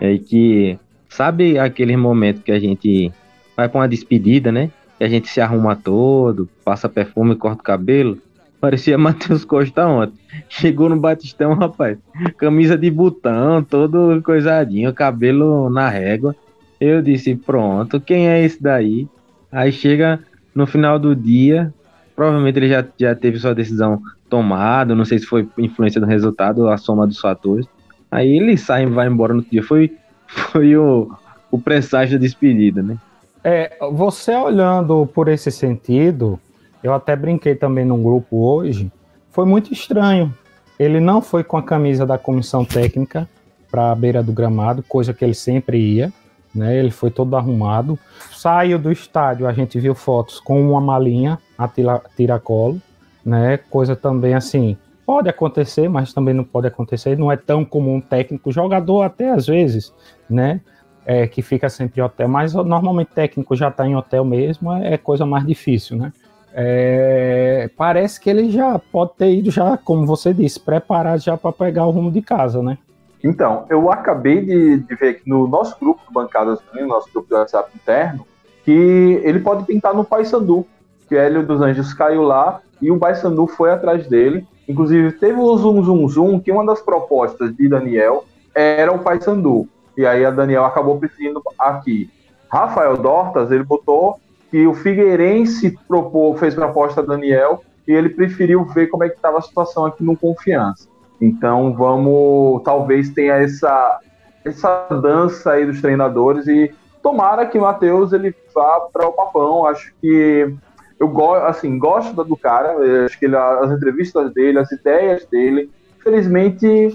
[0.00, 0.78] é que
[1.10, 3.12] sabe aquele momento que a gente
[3.54, 4.70] vai para uma despedida, né?
[4.96, 8.16] Que a gente se arruma todo, passa perfume, corta o cabelo.
[8.58, 10.18] Parecia Matheus Costa ontem.
[10.48, 11.98] Chegou no Batistão, rapaz.
[12.38, 16.34] Camisa de botão, todo coisadinho, cabelo na régua.
[16.80, 19.06] Eu disse, pronto, quem é esse daí?
[19.52, 20.18] Aí chega
[20.54, 21.74] no final do dia,
[22.14, 26.68] provavelmente ele já, já teve sua decisão tomada, não sei se foi influência do resultado,
[26.68, 27.66] a soma dos fatores.
[28.10, 29.62] Aí ele sai e vai embora no dia.
[29.62, 31.10] Foi, foi o,
[31.50, 32.96] o presságio da despedida, né?
[33.42, 36.38] É, você olhando por esse sentido,
[36.82, 38.90] eu até brinquei também num grupo hoje,
[39.30, 40.34] foi muito estranho.
[40.78, 43.28] Ele não foi com a camisa da comissão técnica
[43.70, 46.12] para a beira do gramado, coisa que ele sempre ia,
[46.54, 46.76] né?
[46.76, 47.98] Ele foi todo arrumado.
[48.32, 51.68] Saiu do estádio, a gente viu fotos com uma malinha a
[52.16, 52.80] tiracolo,
[53.26, 53.56] né?
[53.68, 57.18] Coisa também assim, pode acontecer, mas também não pode acontecer.
[57.18, 59.92] Não é tão comum técnico, jogador até às vezes,
[60.30, 60.60] né?
[61.04, 64.98] É, que fica sempre em hotel, mas normalmente técnico já está em hotel mesmo, é
[64.98, 66.12] coisa mais difícil, né?
[66.52, 71.52] É, parece que ele já pode ter ido já, como você disse, preparado já para
[71.52, 72.76] pegar o rumo de casa, né?
[73.22, 77.28] Então, eu acabei de, de ver aqui no nosso grupo de bancadas, no nosso grupo
[77.28, 78.26] de WhatsApp interno,
[78.64, 80.66] que ele pode pintar no Paysandu,
[81.08, 84.46] que Hélio dos Anjos caiu lá e o Paysandu foi atrás dele.
[84.68, 89.68] Inclusive, teve o Zoom Zoom Zoom, que uma das propostas de Daniel era o Paysandu.
[89.96, 92.10] E aí a Daniel acabou preferindo aqui.
[92.50, 94.18] Rafael Dortas, ele botou
[94.50, 99.16] que o Figueirense propôs, fez proposta a Daniel e ele preferiu ver como é que
[99.16, 100.88] estava a situação aqui no Confiança.
[101.20, 104.00] Então vamos, talvez tenha essa
[104.44, 109.66] essa dança aí dos treinadores e tomara que Matheus ele vá para o papão.
[109.66, 110.54] Acho que
[110.98, 115.70] eu gosto, assim, gosto do cara, acho que ele, as entrevistas dele, as ideias dele,
[115.98, 116.94] infelizmente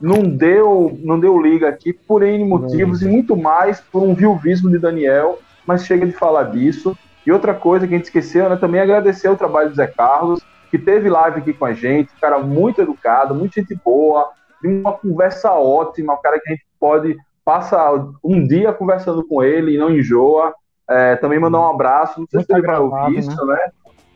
[0.00, 3.08] não deu, não deu liga aqui por N motivos não.
[3.08, 6.96] e muito mais por um viuvismo de Daniel, mas chega de falar disso.
[7.26, 10.40] E outra coisa que a gente esqueceu, né, também agradecer o trabalho do Zé Carlos,
[10.70, 14.30] que teve live aqui com a gente, um cara muito educado, muito gente boa,
[14.62, 19.74] uma conversa ótima, um cara que a gente pode passar um dia conversando com ele
[19.74, 20.54] e não enjoa.
[20.88, 23.58] É, também mandar um abraço, não sei Muito se ele vai ouvir isso, né?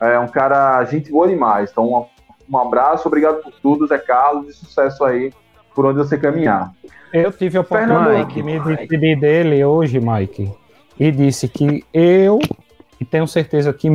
[0.01, 0.15] né?
[0.15, 1.69] É um cara, gente boa demais.
[1.71, 2.05] Então, um,
[2.49, 5.31] um abraço, obrigado por tudo, Zé Carlos, e sucesso aí
[5.75, 6.73] por onde você caminhar.
[7.13, 10.51] Eu tive a oportunidade de me despedir dele hoje, Mike,
[10.99, 12.39] e disse que eu,
[12.99, 13.87] e tenho certeza que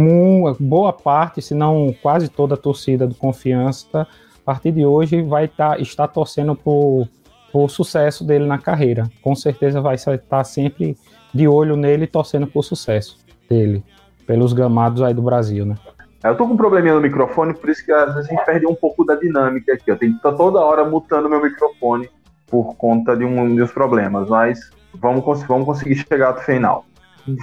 [0.61, 4.07] boa parte, se não quase toda a torcida do Confiança, a
[4.45, 7.09] partir de hoje vai tá, estar torcendo por,
[7.53, 9.11] por sucesso dele na carreira.
[9.21, 10.97] Com certeza vai estar sempre
[11.33, 13.85] de olho nele torcendo por sucesso dele,
[14.27, 15.77] pelos gramados aí do Brasil, né?
[16.23, 18.67] Eu tô com um probleminha no microfone, por isso que às vezes a gente perde
[18.67, 19.91] um pouco da dinâmica aqui.
[19.91, 22.11] Eu tenho que estar toda hora mutando meu microfone
[22.47, 26.85] por conta de um dos problemas, mas vamos, vamos conseguir chegar até o final.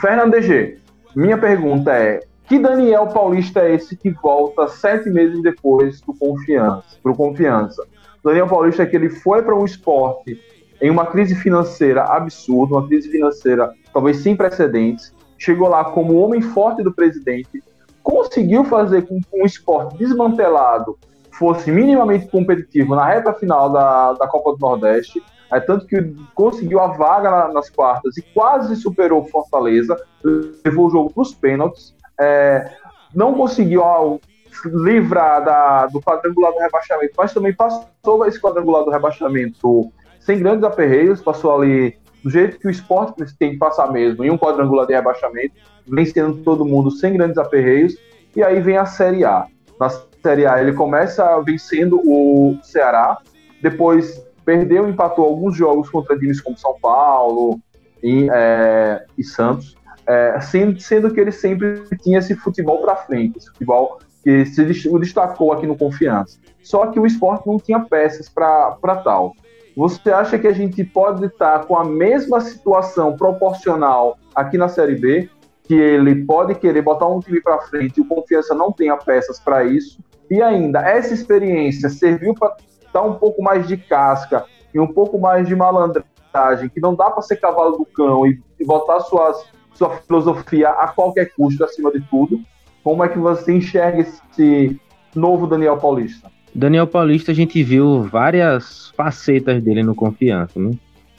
[0.01, 0.79] Fernando DG,
[1.15, 6.97] minha pergunta é: que Daniel Paulista é esse que volta sete meses depois do Confiança,
[7.01, 7.83] pro Confiança?
[8.23, 10.39] Daniel Paulista é que ele foi para um esporte
[10.81, 16.41] em uma crise financeira absurda, uma crise financeira talvez sem precedentes, chegou lá como homem
[16.41, 17.63] forte do presidente,
[18.03, 20.97] conseguiu fazer com que um esporte desmantelado
[21.31, 26.79] fosse minimamente competitivo na reta final da, da Copa do Nordeste, é tanto que conseguiu
[26.79, 31.33] a vaga na, nas quartas e quase superou o Fortaleza, levou o jogo para os
[31.33, 32.71] pênaltis, é,
[33.13, 34.17] não conseguiu ó,
[34.65, 39.91] livrar da, do quadrangular do rebaixamento, mas também passou esse quadrangular do rebaixamento
[40.25, 44.31] sem grandes aperreios, passou ali do jeito que o esporte tem que passar mesmo, em
[44.31, 45.53] um quadrangular de rebaixamento,
[45.87, 47.95] vencendo todo mundo sem grandes aperreios,
[48.35, 49.45] e aí vem a Série A.
[49.79, 49.89] Na
[50.23, 53.19] Série A ele começa vencendo o Ceará,
[53.61, 57.59] depois perdeu, empatou alguns jogos contra times como São Paulo
[58.01, 59.75] e, é, e Santos,
[60.07, 64.63] é, sendo, sendo, que ele sempre tinha esse futebol para frente, esse futebol que se
[64.99, 66.39] destacou aqui no Confiança.
[66.63, 69.35] Só que o esporte não tinha peças para tal.
[69.75, 74.95] Você acha que a gente pode estar com a mesma situação proporcional aqui na Série
[74.95, 75.29] B?
[75.63, 79.37] Que ele pode querer botar um time para frente e o Confiança não tenha peças
[79.37, 79.99] para isso?
[80.31, 82.55] E ainda, essa experiência serviu para
[82.93, 87.11] dar um pouco mais de casca e um pouco mais de malandragem, que não dá
[87.11, 91.91] para ser cavalo do cão e, e botar suas, sua filosofia a qualquer custo acima
[91.91, 92.39] de tudo.
[92.81, 94.79] Como é que você enxerga esse
[95.13, 96.31] novo Daniel Paulista?
[96.55, 100.71] Daniel Paulista, a gente viu várias facetas dele no Confiança, né?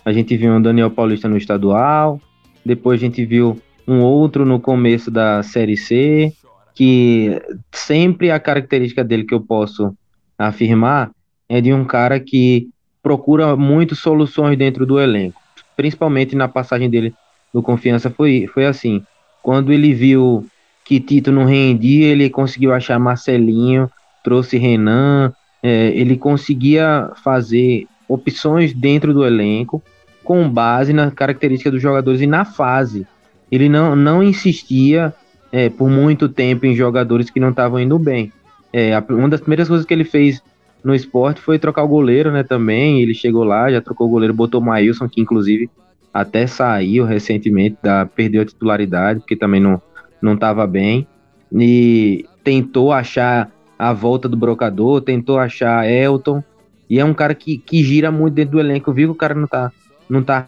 [0.03, 2.18] A gente viu um Daniel Paulista no estadual,
[2.64, 6.33] depois a gente viu um outro no começo da Série C,
[6.75, 7.38] que
[7.70, 9.94] sempre a característica dele que eu posso
[10.38, 11.11] afirmar
[11.51, 12.70] é de um cara que
[13.03, 15.38] procura muito soluções dentro do elenco.
[15.77, 17.12] Principalmente na passagem dele
[17.53, 19.03] no Confiança foi, foi assim.
[19.42, 20.46] Quando ele viu
[20.83, 23.90] que Tito não rendia, ele conseguiu achar Marcelinho
[24.26, 29.80] trouxe Renan, é, ele conseguia fazer opções dentro do elenco
[30.24, 33.06] com base na característica dos jogadores e na fase.
[33.52, 35.14] Ele não, não insistia
[35.52, 38.32] é, por muito tempo em jogadores que não estavam indo bem.
[38.72, 40.42] É, uma das primeiras coisas que ele fez
[40.82, 42.42] no esporte foi trocar o goleiro, né?
[42.42, 45.70] Também ele chegou lá, já trocou o goleiro, botou o Maílson, que inclusive
[46.12, 51.06] até saiu recentemente, da, perdeu a titularidade, porque também não estava bem.
[51.52, 56.42] E tentou achar a volta do brocador, tentou achar Elton,
[56.88, 59.34] e é um cara que, que gira muito dentro do elenco, viu que o cara
[59.34, 59.72] não tá,
[60.08, 60.46] não tá,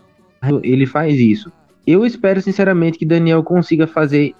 [0.62, 1.52] ele faz isso.
[1.86, 4.34] Eu espero sinceramente que Daniel consiga fazer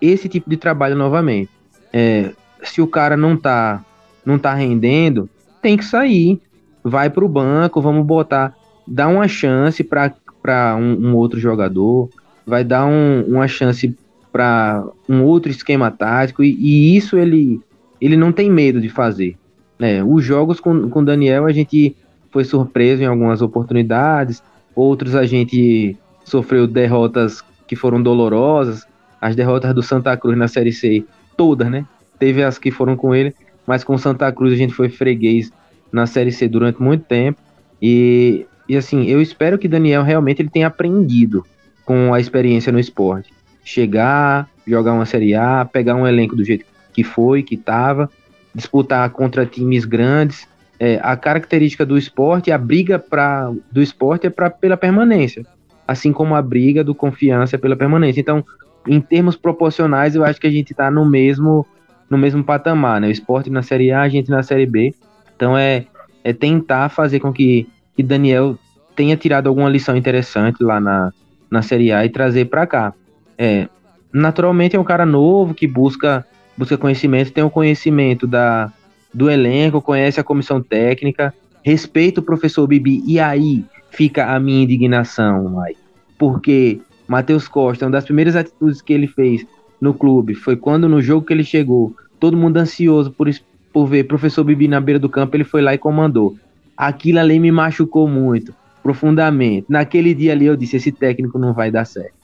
[0.00, 1.50] esse tipo de trabalho novamente.
[1.92, 2.32] É,
[2.62, 3.84] se o cara não tá,
[4.24, 5.28] não tá rendendo,
[5.62, 6.40] tem que sair,
[6.82, 8.54] vai pro banco, vamos botar,
[8.86, 12.10] dá uma chance para um, um, outro jogador,
[12.46, 13.96] vai dar um, uma chance
[14.30, 17.60] para um outro esquema tático e, e isso ele
[18.06, 19.36] ele não tem medo de fazer.
[19.78, 20.04] Né?
[20.04, 21.96] Os jogos com, com Daniel a gente
[22.30, 24.42] foi surpreso em algumas oportunidades,
[24.74, 28.86] outros a gente sofreu derrotas que foram dolorosas,
[29.20, 31.04] as derrotas do Santa Cruz na Série C,
[31.36, 31.86] todas, né?
[32.18, 33.34] Teve as que foram com ele,
[33.66, 35.50] mas com Santa Cruz a gente foi freguês
[35.90, 37.40] na Série C durante muito tempo.
[37.80, 41.44] E, e assim, eu espero que Daniel realmente ele tenha aprendido
[41.84, 43.32] com a experiência no esporte.
[43.64, 48.08] Chegar, jogar uma Série A, pegar um elenco do jeito que foi, que estava,
[48.54, 50.46] disputar contra times grandes.
[50.78, 55.44] É, a característica do esporte, a briga pra, do esporte é pra, pela permanência,
[55.86, 58.20] assim como a briga do confiança é pela permanência.
[58.20, 58.44] Então,
[58.86, 61.66] em termos proporcionais, eu acho que a gente está no mesmo
[62.08, 63.08] no mesmo patamar, né?
[63.08, 64.94] O esporte na Série A, a gente na Série B.
[65.34, 65.86] Então é,
[66.22, 68.58] é tentar fazer com que, que Daniel
[68.94, 71.12] tenha tirado alguma lição interessante lá na,
[71.50, 72.94] na Série A e trazer para cá.
[73.36, 73.68] É,
[74.12, 76.24] naturalmente é um cara novo que busca
[76.56, 78.72] busca conhecimento, tem o conhecimento da,
[79.12, 83.02] do elenco, conhece a comissão técnica, respeita o professor Bibi.
[83.06, 85.80] E aí fica a minha indignação, Mike.
[86.18, 89.46] Porque Matheus Costa, uma das primeiras atitudes que ele fez
[89.80, 93.28] no clube foi quando no jogo que ele chegou, todo mundo ansioso por,
[93.72, 96.36] por ver professor Bibi na beira do campo, ele foi lá e comandou.
[96.76, 99.66] Aquilo ali me machucou muito, profundamente.
[99.68, 102.14] Naquele dia ali eu disse: esse técnico não vai dar certo.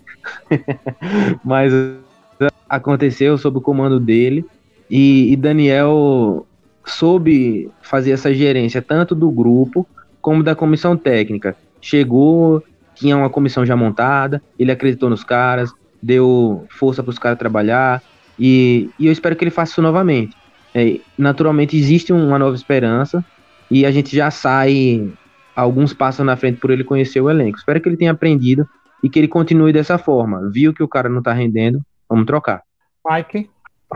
[1.44, 1.72] Mas
[2.68, 4.44] aconteceu sob o comando dele
[4.88, 6.46] e, e Daniel
[6.84, 9.86] soube fazer essa gerência tanto do grupo
[10.20, 11.56] como da comissão técnica.
[11.80, 12.62] Chegou,
[12.94, 15.72] tinha uma comissão já montada, ele acreditou nos caras,
[16.02, 18.02] deu força para os caras trabalhar
[18.38, 20.36] e, e, eu espero que ele faça isso novamente.
[20.74, 23.24] É, naturalmente existe uma nova esperança
[23.70, 25.10] e a gente já sai
[25.54, 27.58] alguns passos na frente por ele conhecer o elenco.
[27.58, 28.66] Espero que ele tenha aprendido
[29.02, 30.48] e que ele continue dessa forma.
[30.50, 32.64] Viu que o cara não está rendendo, Vamos trocar.
[33.08, 33.48] Mike?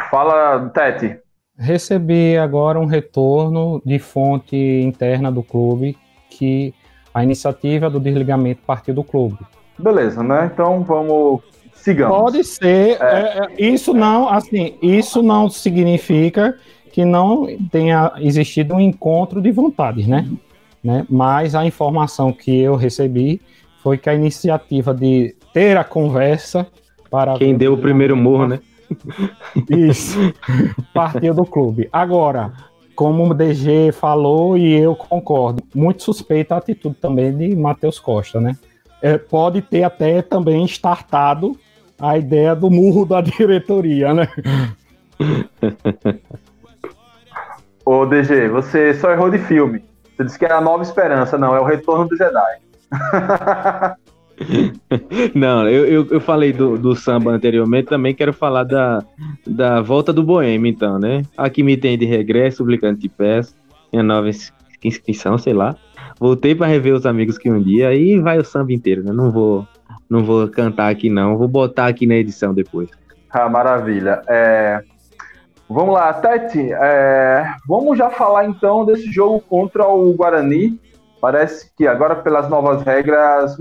[0.08, 1.18] Fala, Tete.
[1.58, 5.98] Recebi agora um retorno de fonte interna do clube
[6.30, 6.72] que
[7.12, 9.38] a iniciativa do desligamento partiu do clube.
[9.78, 10.50] Beleza, né?
[10.52, 11.42] Então vamos
[11.74, 12.16] sigamos.
[12.16, 13.00] Pode ser.
[13.00, 13.48] É.
[13.58, 16.56] É, isso não, assim, isso não significa
[16.92, 20.28] que não tenha existido um encontro de vontades, né?
[20.82, 21.04] né?
[21.10, 23.40] Mas a informação que eu recebi
[23.82, 26.66] foi que a iniciativa de ter a conversa
[27.14, 28.60] para Quem deu o primeiro morro, né?
[29.70, 30.18] Isso.
[30.92, 31.88] Partiu do clube.
[31.92, 32.52] Agora,
[32.96, 38.40] como o DG falou e eu concordo, muito suspeita a atitude também de Matheus Costa,
[38.40, 38.56] né?
[39.04, 41.54] é, pode ter até também startado
[42.00, 44.26] a ideia do murro da diretoria, né?
[47.84, 49.84] Ô, DG, você só errou de filme.
[50.16, 51.36] Você disse que era a Nova Esperança.
[51.36, 52.60] Não, é o Retorno do Jedi.
[55.34, 59.02] Não, eu, eu, eu falei do, do, samba anteriormente, também quero falar da,
[59.46, 61.22] da volta do Boêmio, então, né?
[61.36, 63.56] Aqui me tem de regresso, publicante de peças,
[63.92, 64.28] minha nova
[64.82, 65.76] inscrição, sei lá.
[66.18, 69.12] Voltei para rever os amigos que um dia, aí vai o samba inteiro, né?
[69.12, 69.66] Não vou,
[70.08, 71.36] não vou cantar aqui, não.
[71.36, 72.88] Vou botar aqui na edição depois.
[73.30, 74.22] Ah, maravilha.
[74.28, 74.82] É...
[75.68, 76.72] Vamos lá, Tete.
[76.72, 77.44] É...
[77.66, 80.78] Vamos já falar então desse jogo contra o Guarani.
[81.20, 83.58] Parece que agora, pelas novas regras,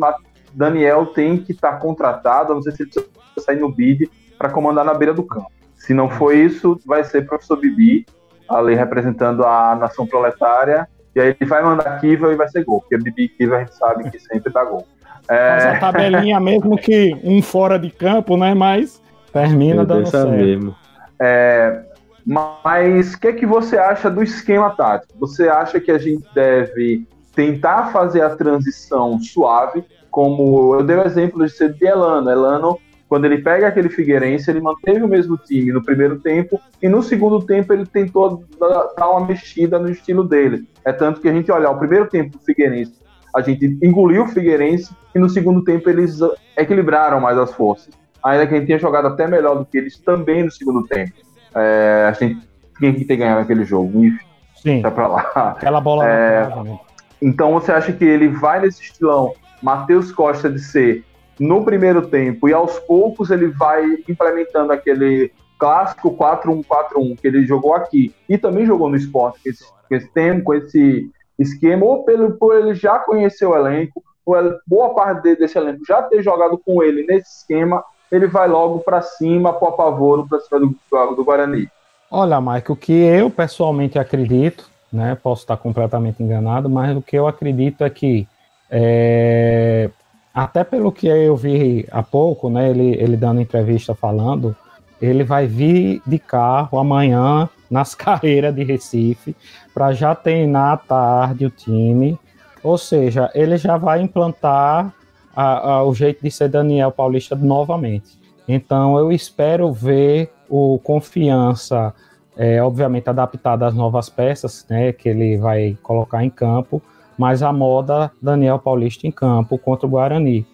[0.54, 4.50] Daniel tem que estar tá contratado, não sei se ele precisa sair no bid para
[4.50, 5.52] comandar na beira do campo.
[5.76, 8.06] Se não for isso, vai ser professor Bibi,
[8.48, 12.80] ali representando a nação proletária, e aí ele vai mandar Kiva e vai ser gol,
[12.82, 14.88] porque Bibi e Kiva a gente sabe que sempre dá gol.
[15.28, 15.60] É...
[15.60, 18.54] Faz a tabelinha mesmo que um fora de campo, né?
[18.54, 20.32] Mas termina dando certo.
[20.32, 20.76] Mesmo.
[21.20, 21.84] É,
[22.26, 25.13] mas o que, é que você acha do esquema tático?
[25.20, 31.02] Você acha que a gente deve tentar fazer a transição suave, como eu dei o
[31.02, 32.30] exemplo de ser de Elano.
[32.30, 36.88] Elano, quando ele pega aquele Figueirense, ele manteve o mesmo time no primeiro tempo e
[36.88, 40.67] no segundo tempo ele tentou dar uma mexida no estilo dele.
[40.86, 42.93] É tanto que a gente olha o primeiro tempo do Figueirense,
[43.36, 46.19] a gente engoliu o Figueirense e no segundo tempo eles
[46.56, 47.91] equilibraram mais as forças.
[48.23, 51.12] Ainda que a gente tenha jogado até melhor do que eles também no segundo tempo.
[51.56, 52.39] É, a gente
[52.78, 54.06] tinha que ter ganhado aquele jogo.
[54.06, 54.19] Enfim,
[54.58, 54.82] Sim.
[54.84, 55.21] Tá pra lá.
[55.58, 56.08] Aquela bola.
[56.08, 56.80] É, né?
[57.19, 61.06] então você acha que ele vai nesse estilão Matheus Costa de ser
[61.39, 67.73] no primeiro tempo e aos poucos ele vai implementando aquele clássico 4-1-4-1 que ele jogou
[67.73, 72.04] aqui e também jogou no esporte com esse, com esse tempo, com esse esquema, ou
[72.04, 74.36] pelo, por ele já conhecer o elenco, ou
[74.67, 79.02] boa parte desse elenco já ter jogado com ele nesse esquema, ele vai logo para
[79.02, 80.76] cima, pro apavoro, para cima do,
[81.15, 81.69] do Guarani.
[82.12, 87.17] Olha, Mike, o que eu pessoalmente acredito, né, posso estar completamente enganado, mas o que
[87.17, 88.28] eu acredito é que
[88.76, 89.88] é,
[90.34, 94.56] até pelo que eu vi há pouco, né, ele, ele dando entrevista falando,
[95.00, 99.36] ele vai vir de carro amanhã nas carreiras de Recife
[99.76, 102.18] para já treinar à tarde o time.
[102.64, 104.92] Ou seja, ele já vai implantar
[105.36, 108.18] a, a, o jeito de ser Daniel Paulista novamente.
[108.48, 111.94] Então eu espero ver o confiança,
[112.36, 116.82] é, obviamente adaptado às novas peças, né, que ele vai colocar em campo
[117.17, 120.45] mas a moda Daniel Paulista em campo contra o Guarani.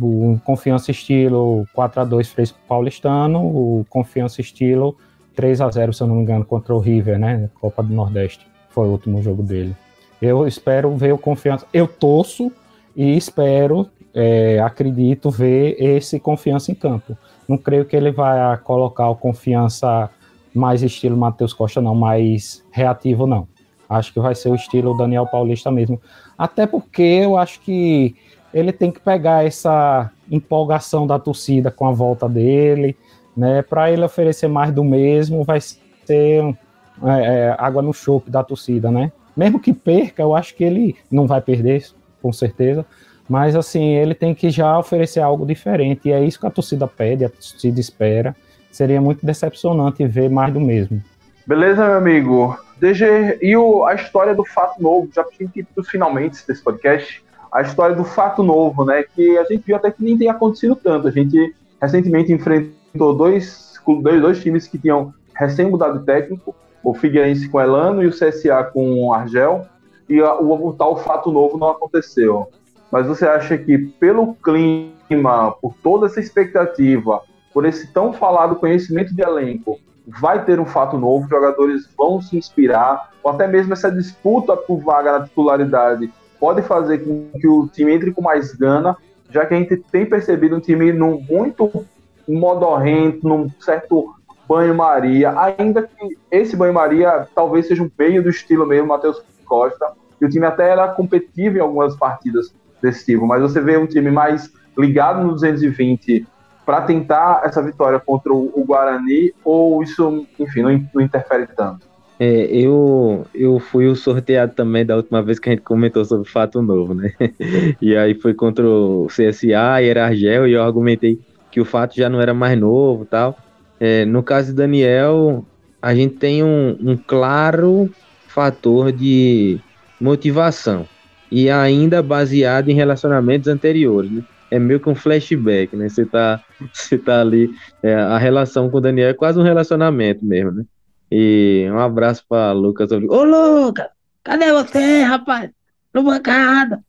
[0.00, 4.96] O Confiança estilo 4 a 2 Fresco Paulistano, o Confiança estilo
[5.34, 7.48] 3 a 0 se eu não me engano, contra o River, né?
[7.60, 8.46] Copa do Nordeste.
[8.70, 9.74] Foi o último jogo dele.
[10.20, 11.66] Eu espero ver o Confiança.
[11.72, 12.52] Eu torço
[12.96, 17.16] e espero, é, acredito, ver esse Confiança em campo.
[17.48, 20.10] Não creio que ele vai colocar o Confiança
[20.54, 23.46] mais estilo Matheus Costa, não, mais reativo, não.
[23.88, 26.00] Acho que vai ser o estilo Daniel Paulista mesmo.
[26.36, 28.14] Até porque eu acho que
[28.52, 32.96] ele tem que pegar essa empolgação da torcida com a volta dele,
[33.36, 33.62] né?
[33.62, 36.54] Para ele oferecer mais do mesmo, vai ser
[37.02, 39.12] é, é, água no chope da torcida, né?
[39.36, 41.86] Mesmo que perca, eu acho que ele não vai perder,
[42.20, 42.84] com certeza.
[43.28, 46.08] Mas assim, ele tem que já oferecer algo diferente.
[46.08, 48.34] E é isso que a torcida pede, a torcida espera.
[48.70, 51.02] Seria muito decepcionante ver mais do mesmo.
[51.46, 52.58] Beleza, meu amigo?
[52.80, 57.24] DG, e o, a história do fato novo, já tinha que os finalmente desse podcast,
[57.50, 59.02] a história do fato novo, né?
[59.02, 61.08] Que a gente viu até que nem tem acontecido tanto.
[61.08, 67.48] A gente recentemente enfrentou dois, dois, dois times que tinham recém mudado técnico, o Figueirense
[67.48, 69.66] com Elano e o CSA com o Argel,
[70.08, 72.48] e a, o, o tal fato novo não aconteceu.
[72.90, 79.14] Mas você acha que pelo clima, por toda essa expectativa, por esse tão falado conhecimento
[79.14, 79.78] de elenco,
[80.20, 84.78] vai ter um fato novo, jogadores vão se inspirar, ou até mesmo essa disputa por
[84.78, 88.96] vaga na titularidade pode fazer com que o time entre com mais gana,
[89.30, 91.84] já que a gente tem percebido um time num muito
[92.26, 94.14] modorrento, num certo
[94.48, 100.24] banho-maria, ainda que esse banho-maria talvez seja um meio do estilo mesmo Matheus Costa, e
[100.24, 104.10] o time até era competitivo em algumas partidas desse tipo, mas você vê um time
[104.10, 106.26] mais ligado no 220
[106.68, 111.88] para tentar essa vitória contra o, Guarani ou isso, enfim, não, não interfere tanto?
[112.20, 116.28] É, eu, eu fui o sorteado também da última vez que a gente comentou sobre
[116.28, 117.14] o fato novo, né?
[117.80, 121.18] e aí foi contra o CSA e era Argel e eu argumentei
[121.50, 123.38] que o fato já não era mais novo tal.
[123.80, 125.46] É, no caso de Daniel,
[125.80, 127.88] a gente tem um, um claro
[128.26, 129.58] fator de
[129.98, 130.86] motivação
[131.32, 134.10] e ainda baseado em relacionamentos anteriores.
[134.10, 134.22] Né?
[134.50, 135.88] É meio que um flashback, né?
[135.88, 136.42] Você tá,
[136.72, 137.50] você tá ali,
[137.82, 140.64] é, a relação com o Daniel é quase um relacionamento mesmo, né?
[141.10, 142.90] E um abraço para Lucas.
[142.92, 143.86] Ô, Lucas,
[144.22, 145.50] cadê você, rapaz?
[145.94, 146.80] No bancada.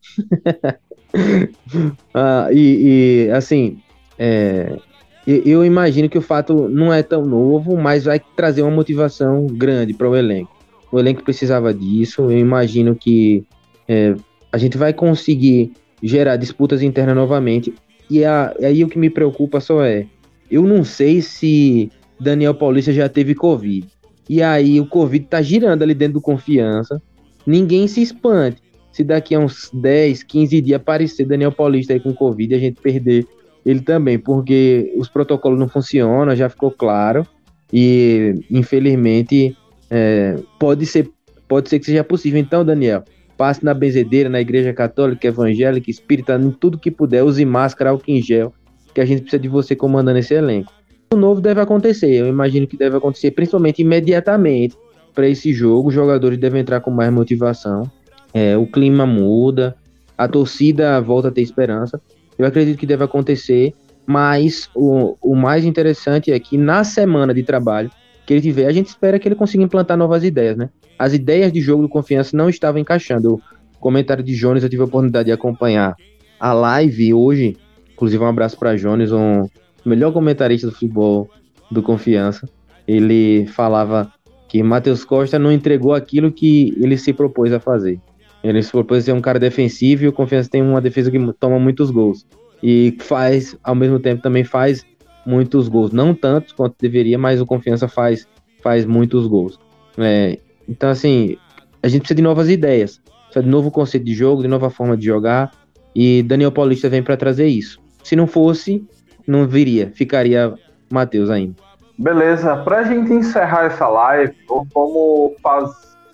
[2.14, 3.80] ah, e, e, assim,
[4.18, 4.78] é,
[5.26, 9.93] eu imagino que o fato não é tão novo, mas vai trazer uma motivação grande
[9.93, 10.51] para o elenco.
[10.91, 12.24] O elenco precisava disso.
[12.24, 13.45] Eu imagino que
[13.88, 14.16] é,
[14.51, 15.72] a gente vai conseguir
[16.02, 17.74] gerar disputas internas novamente.
[18.10, 20.06] E a, aí o que me preocupa só é:
[20.50, 23.88] eu não sei se Daniel Paulista já teve Covid.
[24.28, 27.02] E aí o Covid tá girando ali dentro do confiança.
[27.45, 28.62] Ninguém se espante.
[28.91, 32.82] Se daqui a uns 10, 15 dias aparecer Daniel Paulista aí com Covid a gente
[32.82, 33.26] perder
[33.66, 37.26] ele também, porque os protocolos não funcionam, já ficou claro.
[37.72, 39.56] E infelizmente
[39.89, 41.10] é, pode, ser,
[41.47, 42.39] pode ser que seja possível.
[42.39, 43.04] Então, Daniel,
[43.40, 48.12] passe na benzedeira, na igreja católica, evangélica, espírita, em tudo que puder, use máscara, álcool
[48.12, 48.54] em gel,
[48.94, 50.74] que a gente precisa de você comandando esse elenco.
[51.14, 54.76] O novo deve acontecer, eu imagino que deve acontecer principalmente imediatamente
[55.16, 55.88] para esse jogo.
[55.88, 57.90] Os jogadores devem entrar com mais motivação,
[58.34, 59.74] é, o clima muda,
[60.18, 62.02] a torcida volta a ter esperança.
[62.38, 63.74] Eu acredito que deve acontecer,
[64.06, 67.90] mas o, o mais interessante é que na semana de trabalho
[68.30, 70.70] que ele tiver, a gente espera que ele consiga implantar novas ideias, né?
[71.00, 73.42] As ideias de jogo do Confiança não estavam encaixando.
[73.76, 75.96] O comentário de Jones, eu tive a oportunidade de acompanhar
[76.40, 77.58] a live hoje.
[77.92, 79.48] Inclusive, um abraço para Jones, um
[79.84, 81.28] melhor comentarista do futebol
[81.72, 82.48] do Confiança.
[82.88, 84.14] Ele falava
[84.48, 88.00] que Matheus Costa não entregou aquilo que ele se propôs a fazer.
[88.44, 91.18] Ele se propôs a ser um cara defensivo e o Confiança tem uma defesa que
[91.40, 92.28] toma muitos gols.
[92.62, 94.86] E faz, ao mesmo tempo, também faz
[95.30, 95.92] muitos gols.
[95.92, 98.28] Não tantos quanto deveria, mas o Confiança faz,
[98.64, 99.60] faz muitos gols.
[99.98, 101.38] É, então, assim,
[101.84, 103.00] a gente precisa de novas ideias.
[103.26, 105.52] Precisa de novo conceito de jogo, de nova forma de jogar.
[105.96, 107.80] E Daniel Paulista vem para trazer isso.
[108.04, 108.84] Se não fosse,
[109.28, 109.92] não viria.
[109.94, 110.54] Ficaria
[110.92, 111.56] Matheus ainda.
[111.98, 112.58] Beleza.
[112.58, 115.70] Pra gente encerrar essa live, como faz.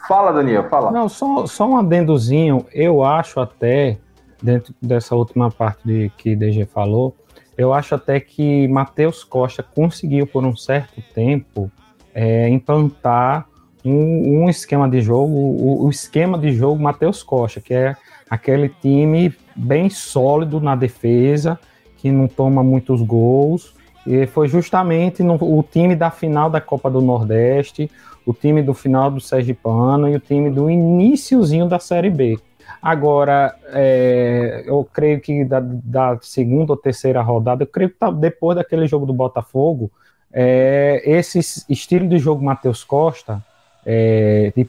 [0.07, 0.91] Fala, Daniel, fala.
[0.91, 2.65] Não, só, só um adendozinho.
[2.73, 3.97] Eu acho até,
[4.41, 7.15] dentro dessa última parte de, que DG falou,
[7.57, 11.71] eu acho até que Matheus Costa conseguiu, por um certo tempo,
[12.13, 13.47] é, implantar
[13.83, 17.95] um, um, esquema de jogo, o, o esquema de jogo Matheus Costa, que é
[18.29, 21.59] aquele time bem sólido na defesa,
[21.97, 23.73] que não toma muitos gols.
[24.05, 27.89] E foi justamente no, o time da final da Copa do Nordeste,
[28.25, 32.37] o time do final do Sergipano e o time do iníciozinho da Série B.
[32.81, 38.11] Agora, é, eu creio que da, da, segunda ou terceira rodada, eu creio que tá,
[38.11, 39.91] depois daquele jogo do Botafogo,
[40.31, 43.41] é, esse estilo de jogo Matheus Costa,
[43.85, 44.67] é, de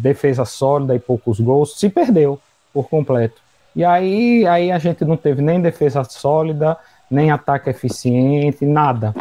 [0.00, 2.40] defesa sólida e poucos gols, se perdeu
[2.72, 3.40] por completo.
[3.76, 6.76] E aí, aí a gente não teve nem defesa sólida,
[7.10, 9.14] nem ataque eficiente, nada.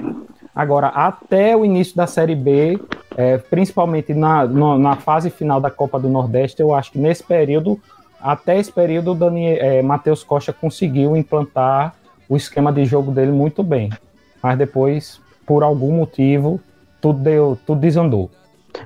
[0.56, 2.80] Agora, até o início da Série B,
[3.16, 7.24] é, principalmente na, no, na fase final da Copa do Nordeste, eu acho que nesse
[7.24, 7.80] período
[8.22, 11.96] até esse período, o é, Matheus Costa conseguiu implantar
[12.28, 13.90] o esquema de jogo dele muito bem.
[14.42, 16.60] Mas depois, por algum motivo,
[17.02, 18.30] tudo, deu, tudo desandou.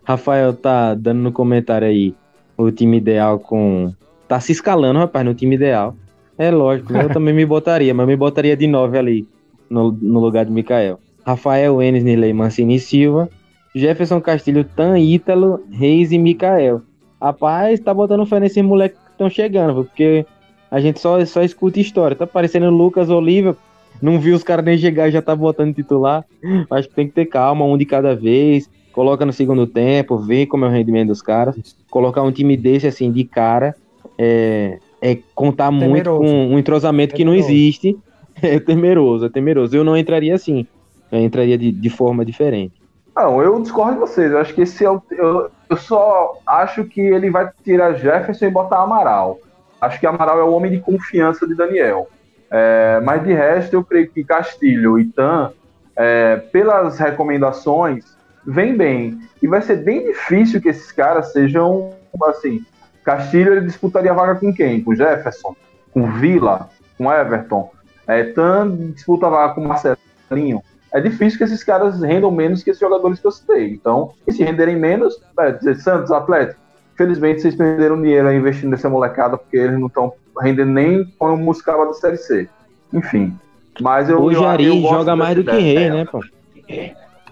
[0.04, 2.16] Rafael tá dando no comentário aí
[2.58, 3.94] o time ideal com.
[4.28, 5.96] Tá se escalando, rapaz, no time ideal.
[6.38, 9.28] É lógico, eu também me botaria, mas me botaria de 9 ali,
[9.70, 11.00] no, no lugar de Mikael.
[11.26, 13.30] Rafael Enes, Nilei Mancini Silva,
[13.76, 16.82] Jefferson Castilho, Tan Ítalo, Reis e Mikael.
[17.22, 20.26] Rapaz, tá botando fé nesse moleque estão chegando, porque
[20.70, 22.16] a gente só, só escuta história.
[22.16, 23.56] Tá parecendo Lucas Oliva,
[24.02, 26.26] não viu os caras nem chegar e já tá botando titular.
[26.70, 28.70] Acho que tem que ter calma, um de cada vez.
[28.92, 31.56] Coloca no segundo tempo, vê como é o rendimento dos caras.
[31.90, 33.76] Colocar um time desse, assim, de cara,
[34.18, 35.90] é, é contar temeroso.
[35.90, 37.38] muito com um entrosamento temeroso.
[37.38, 37.98] que não existe.
[38.44, 39.76] É temeroso, é temeroso.
[39.76, 40.66] Eu não entraria assim.
[41.12, 42.74] Eu entraria de, de forma diferente.
[43.16, 44.32] Não, eu discordo de vocês.
[44.32, 45.00] Eu acho que esse é o.
[45.12, 49.40] Eu, eu só acho que ele vai tirar Jefferson e botar Amaral.
[49.80, 52.10] Acho que Amaral é o homem de confiança de Daniel.
[52.52, 55.54] É, mas de resto, eu creio que Castilho e Tan,
[55.96, 59.22] é, pelas recomendações, vem bem.
[59.42, 61.94] E vai ser bem difícil que esses caras sejam
[62.26, 62.66] assim.
[63.06, 64.84] Castilho ele disputaria a vaga com quem?
[64.84, 65.56] Com Jefferson?
[65.94, 66.70] Com Vila?
[66.98, 67.72] Com Everton?
[68.06, 70.62] É, Tan disputa a vaga com Marcelinho?
[70.94, 73.72] É difícil que esses caras rendam menos que esses jogadores que eu citei.
[73.72, 76.60] Então, se renderem menos, é, dizer, Santos, Atlético,
[76.96, 81.38] felizmente vocês perderam dinheiro aí investindo nessa molecada, porque eles não estão rendendo nem como
[81.38, 82.50] muscava da Série C.
[82.94, 83.38] Enfim.
[83.80, 84.22] Mas eu.
[84.22, 86.22] Hoje eu, Ari eu joga mais do que Rei, né, pô?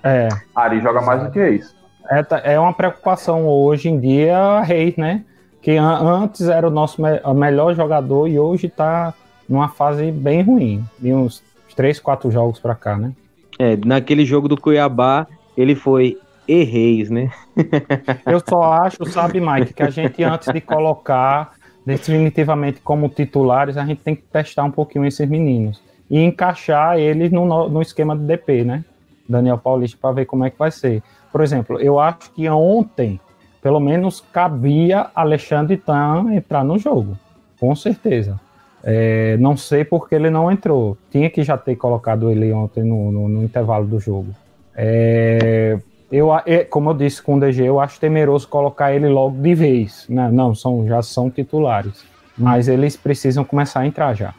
[0.04, 0.30] É.
[0.56, 1.76] Ari joga mais do que Reis.
[2.10, 5.24] É, é uma preocupação hoje em dia, Reis, né?
[5.62, 9.14] Que an antes era o nosso me melhor jogador e hoje tá
[9.48, 11.44] numa fase bem ruim, de uns
[11.76, 13.12] três, quatro jogos para cá, né?
[13.60, 17.30] É, naquele jogo do Cuiabá, ele foi erreis, né?
[18.26, 21.52] Eu só acho, sabe, Mike, que a gente antes de colocar
[21.86, 27.32] definitivamente como titulares, a gente tem que testar um pouquinho esses meninos e encaixar eles
[27.32, 28.86] no, no esquema do DP, né?
[29.28, 31.04] Daniel Paulista, para ver como é que vai ser.
[31.32, 33.20] Por exemplo, eu acho que ontem,
[33.62, 37.18] pelo menos, cabia Alexandre Tan entrar no jogo,
[37.60, 38.40] com certeza.
[38.84, 40.98] É, não sei porque ele não entrou.
[41.12, 44.34] Tinha que já ter colocado ele ontem no, no, no intervalo do jogo.
[44.76, 45.78] É,
[46.12, 49.54] eu, é, como eu disse com o DG, eu acho temeroso colocar ele logo de
[49.54, 50.06] vez.
[50.10, 50.30] Né?
[50.32, 52.06] Não, são, já são titulares.
[52.38, 54.34] Mas eles precisam começar a entrar já.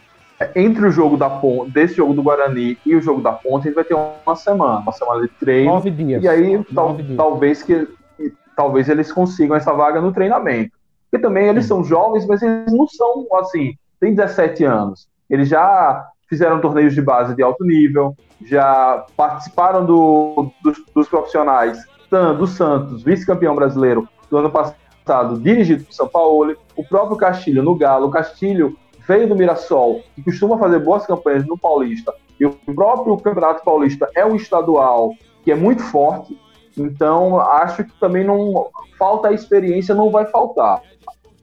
[0.57, 3.71] Entre o jogo da Ponte, desse jogo do Guarani e o jogo da Ponte, a
[3.71, 5.71] gente vai ter uma semana, uma semana de treino.
[5.71, 6.23] Nove dias.
[6.23, 7.15] E aí, tal, dias.
[7.15, 7.87] talvez que
[8.57, 10.73] talvez eles consigam essa vaga no treinamento.
[11.11, 15.09] Porque também eles são jovens, mas eles não são assim, tem 17 anos.
[15.29, 21.85] Eles já fizeram torneios de base de alto nível, já participaram do, dos, dos profissionais
[22.39, 27.75] do Santos, vice-campeão brasileiro do ano passado, dirigido por São Paulo, o próprio Castilho no
[27.75, 28.09] Galo.
[28.09, 28.77] O Castilho
[29.07, 34.09] veio do Mirassol, que costuma fazer boas campanhas no Paulista, e o próprio Campeonato Paulista
[34.15, 35.13] é um estadual
[35.45, 36.39] que é muito forte,
[36.77, 40.81] então acho que também não falta a experiência, não vai faltar.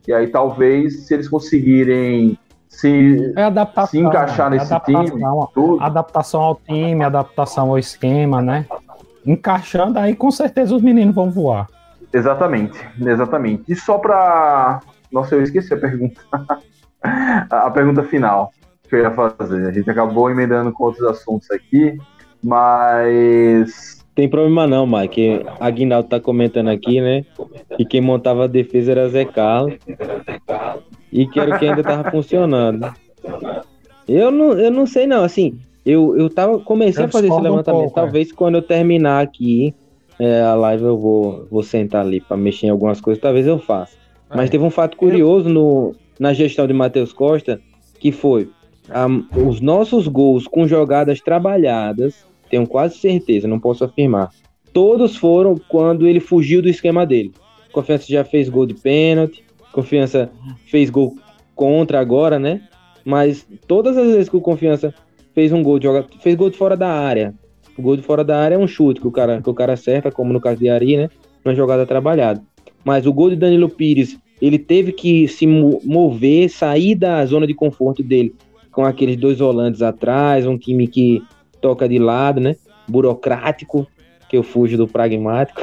[0.08, 2.38] E aí talvez se eles conseguirem
[2.68, 5.24] se, é adaptação, se encaixar nesse adaptação, time.
[5.54, 5.84] Tudo.
[5.84, 8.66] Adaptação ao time, adaptação ao esquema, né?
[9.26, 11.68] Encaixando aí, com certeza os meninos vão voar.
[12.14, 13.64] Exatamente, exatamente.
[13.72, 14.80] E só para.
[15.12, 16.22] Nossa, eu esqueci a pergunta.
[17.50, 18.52] a pergunta final
[18.88, 19.68] que eu ia fazer.
[19.68, 21.98] A gente acabou emendando com outros assuntos aqui,
[22.44, 24.06] mas.
[24.16, 25.46] Tem problema não, Mike.
[25.60, 27.24] Aguinaldo tá comentando aqui, né?
[27.78, 29.78] E quem montava a defesa era Zé Carlos.
[31.12, 32.94] E que era o que ainda tava funcionando.
[34.08, 37.42] Eu não, eu não sei não, assim, eu, eu tava, comecei eu a fazer esse
[37.42, 38.34] levantamento, um pouco, talvez é.
[38.34, 39.74] quando eu terminar aqui
[40.20, 43.60] é, a live eu vou, vou sentar ali para mexer em algumas coisas, talvez eu
[43.60, 43.96] faça.
[44.30, 44.36] É.
[44.36, 47.62] Mas teve um fato curioso no, na gestão de Matheus Costa,
[48.00, 48.50] que foi
[48.90, 54.30] um, os nossos gols com jogadas trabalhadas, tenho quase certeza, não posso afirmar,
[54.74, 57.32] todos foram quando ele fugiu do esquema dele.
[57.72, 59.44] Confiança já fez gol de pênalti,
[59.78, 60.32] Confiança
[60.66, 61.16] fez gol
[61.54, 62.64] contra agora, né?
[63.06, 64.92] Mas todas as vezes que o Confiança
[65.36, 67.32] fez um gol, joga, fez gol de fora da área.
[67.78, 69.74] O gol de fora da área é um chute que o cara, que o cara
[69.74, 71.10] acerta, como no caso de Ari, né?
[71.46, 72.42] Uma jogada trabalhada.
[72.84, 77.54] Mas o gol de Danilo Pires, ele teve que se mover, sair da zona de
[77.54, 78.34] conforto dele,
[78.72, 81.22] com aqueles dois volantes atrás, um time que
[81.62, 82.56] toca de lado, né?
[82.88, 83.86] Burocrático,
[84.28, 85.62] que eu fujo do pragmático.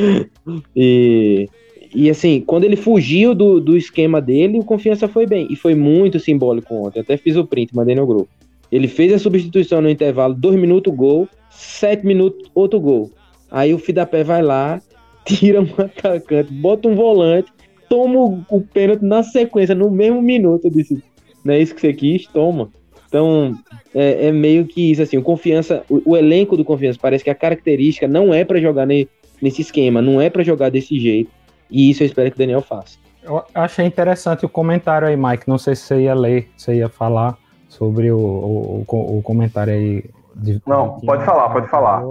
[0.74, 1.46] e
[1.94, 5.46] e assim, quando ele fugiu do, do esquema dele, o Confiança foi bem.
[5.48, 7.00] E foi muito simbólico ontem.
[7.00, 8.28] Até fiz o print, mandei no grupo.
[8.72, 13.10] Ele fez a substituição no intervalo, dois minutos gol, sete minutos outro gol.
[13.48, 14.82] Aí o Fidapé vai lá,
[15.24, 17.52] tira um atacante, bota um volante,
[17.88, 20.64] toma o, pênalti na sequência, no mesmo minuto.
[20.64, 21.00] Eu disse,
[21.44, 22.26] não é isso que você quis?
[22.26, 22.70] Toma.
[23.06, 23.56] Então,
[23.94, 27.30] é, é meio que isso, assim, o Confiança, o, o, elenco do Confiança, parece que
[27.30, 29.08] a característica não é para jogar ne,
[29.40, 31.30] nesse esquema, não é para jogar desse jeito.
[31.70, 32.98] E isso eu espero que o Daniel faça.
[33.22, 35.48] Eu achei interessante o comentário aí, Mike.
[35.48, 37.38] Não sei se você ia ler, se você ia falar
[37.68, 40.04] sobre o, o, o, o comentário aí.
[40.34, 42.04] De, Não, de, pode falar, pode falar.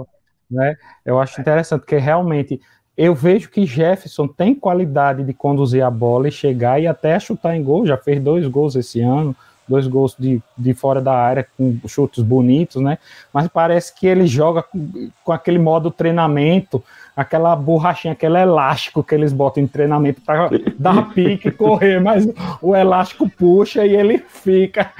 [0.50, 0.76] Né?
[1.04, 2.60] Eu acho interessante, porque realmente
[2.96, 7.56] eu vejo que Jefferson tem qualidade de conduzir a bola e chegar e até chutar
[7.56, 7.86] em gol.
[7.86, 9.34] Já fez dois gols esse ano,
[9.68, 12.98] dois gols de, de fora da área com chutes bonitos, né?
[13.32, 16.82] Mas parece que ele joga com, com aquele modo treinamento
[17.16, 22.26] aquela borrachinha, aquele elástico que eles botam em treinamento para dar pique e correr, mas
[22.60, 24.90] o elástico puxa e ele fica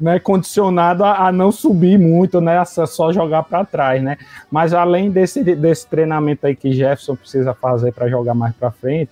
[0.00, 4.16] né, condicionado a, a, não subir muito, né, a só jogar para trás, né?
[4.50, 9.10] Mas além desse, desse treinamento aí que Jefferson precisa fazer para jogar mais para frente,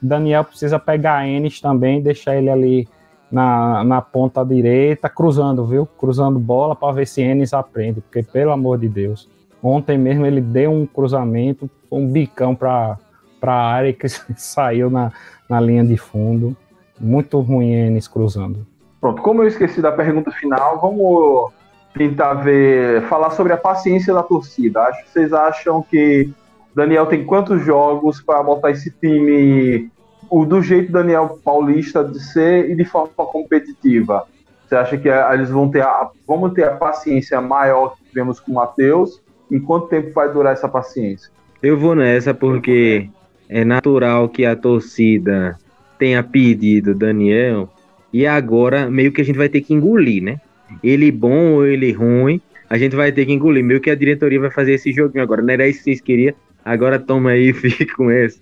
[0.00, 2.88] Daniel precisa pegar Enes também, deixar ele ali
[3.30, 5.86] na, na ponta direita, cruzando, viu?
[5.86, 9.28] Cruzando bola para ver se Enes aprende, porque pelo amor de Deus.
[9.62, 12.98] Ontem mesmo ele deu um cruzamento, um bicão para
[13.42, 15.12] a área que saiu na,
[15.48, 16.56] na linha de fundo.
[16.98, 18.66] Muito ruim eles cruzando.
[19.00, 21.52] Pronto, como eu esqueci da pergunta final, vamos
[21.94, 24.82] tentar ver, falar sobre a paciência da torcida.
[24.82, 26.30] Acho que vocês acham que
[26.74, 29.90] Daniel tem quantos jogos para botar esse time
[30.30, 34.24] o do jeito Daniel Paulista de ser e de forma competitiva?
[34.66, 38.52] Você acha que eles vão ter a, vamos ter a paciência maior que tivemos com
[38.52, 39.20] o Matheus?
[39.50, 41.28] E quanto tempo vai durar essa paciência?
[41.60, 43.10] Eu vou nessa porque
[43.48, 45.58] é natural que a torcida
[45.98, 47.68] tenha pedido Daniel
[48.12, 50.40] E agora meio que a gente vai ter que engolir, né?
[50.84, 53.64] Ele bom ou ele ruim, a gente vai ter que engolir.
[53.64, 55.42] Meio que a diretoria vai fazer esse joguinho agora.
[55.42, 58.40] Não era isso que vocês queriam, agora toma aí e fique com esse.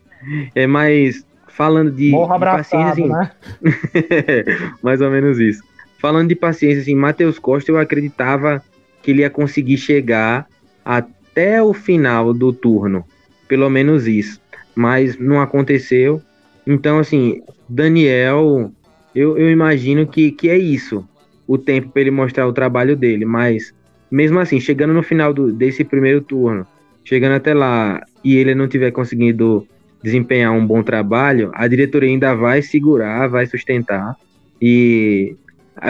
[0.55, 1.27] É mais
[1.59, 3.33] falando de, Morra de paciência, assim, né?
[4.81, 5.61] mais ou menos isso.
[5.99, 8.63] Falando de paciência, assim, Matheus Costa, eu acreditava
[9.03, 10.47] que ele ia conseguir chegar
[10.85, 13.05] até o final do turno,
[13.49, 14.41] pelo menos isso.
[14.73, 16.23] Mas não aconteceu.
[16.65, 18.71] Então, assim, Daniel,
[19.13, 21.05] eu, eu imagino que, que é isso,
[21.45, 23.25] o tempo para ele mostrar o trabalho dele.
[23.25, 23.75] Mas,
[24.09, 26.65] mesmo assim, chegando no final do, desse primeiro turno,
[27.05, 29.67] chegando até lá e ele não tiver conseguido
[30.03, 34.17] desempenhar um bom trabalho, a diretoria ainda vai segurar, vai sustentar
[34.61, 35.35] e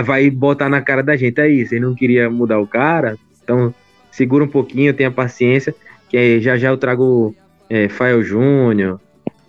[0.05, 1.41] vai botar na cara da gente.
[1.41, 3.75] Aí, você não queria mudar o cara, então
[4.11, 5.75] segura um pouquinho, tenha paciência,
[6.09, 7.35] que já já eu trago
[7.69, 9.01] é, Fael Júnior,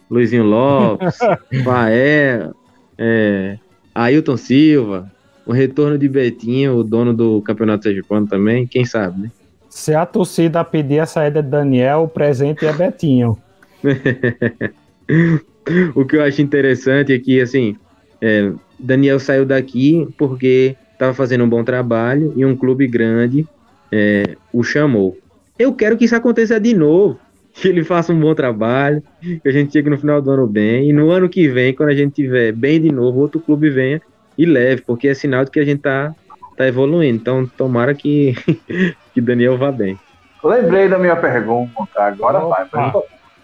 [0.10, 1.18] Luizinho Lopes,
[1.64, 2.54] Fael,
[2.98, 3.58] é,
[3.96, 5.12] Ailton Silva,
[5.46, 9.32] o retorno de Betinho, o dono do Campeonato Sergipano também, quem sabe, né?
[9.70, 13.38] Se a torcida pedir a saída de Daniel, o presente é Betinho.
[15.96, 17.76] o que eu acho interessante é que, assim,
[18.22, 23.48] é, Daniel saiu daqui porque estava fazendo um bom trabalho e um clube grande
[23.92, 25.18] é, o chamou.
[25.58, 27.20] Eu quero que isso aconteça de novo,
[27.54, 30.90] que ele faça um bom trabalho, que a gente chegue no final do ano bem,
[30.90, 34.02] e no ano que vem, quando a gente tiver bem de novo, outro clube venha
[34.38, 36.14] e leve, porque é sinal de que a gente tá,
[36.56, 37.18] tá evoluindo.
[37.18, 38.36] Então, tomara que,
[39.14, 40.00] que Daniel vá bem.
[40.42, 42.66] Lembrei da minha pergunta, agora vai.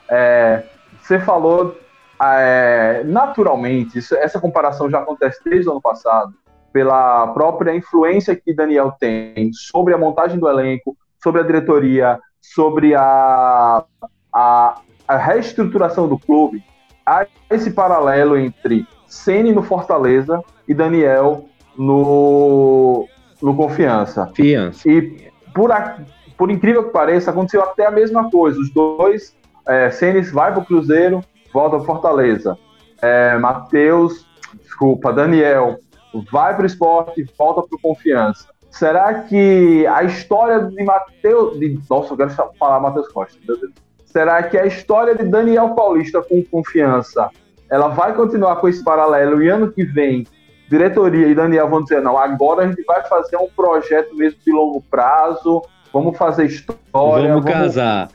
[0.10, 0.64] É,
[1.02, 1.76] você falou
[2.22, 6.34] é, naturalmente, isso, essa comparação já acontece desde o ano passado,
[6.72, 12.94] pela própria influência que Daniel tem sobre a montagem do elenco, sobre a diretoria, sobre
[12.96, 13.84] a,
[14.34, 16.64] a, a reestruturação do clube.
[17.06, 21.46] Há esse paralelo entre Ceni no Fortaleza e Daniel
[21.78, 23.08] no,
[23.42, 24.28] no Confiança.
[24.28, 24.90] Confiança.
[24.90, 26.00] E por, a,
[26.38, 28.60] por incrível que pareça, aconteceu até a mesma coisa.
[28.60, 29.36] Os dois,
[29.68, 31.22] é, Senes vai para o Cruzeiro,
[31.54, 32.58] volta para Fortaleza.
[33.02, 34.26] É, Matheus,
[34.62, 35.78] desculpa, Daniel
[36.32, 38.48] vai para o esporte, volta para o Confiança.
[38.72, 41.58] Será que a história de Matheus.
[41.60, 43.40] De, nossa, eu quero falar Matheus Costa.
[44.06, 47.30] Será que a história de Daniel Paulista com confiança
[47.70, 50.26] ela vai continuar com esse paralelo e ano que vem
[50.70, 54.52] diretoria e Daniel vão dizer não, agora a gente vai fazer um projeto mesmo de
[54.52, 55.62] longo prazo,
[55.94, 58.08] vamos fazer história, vamos, vamos casar,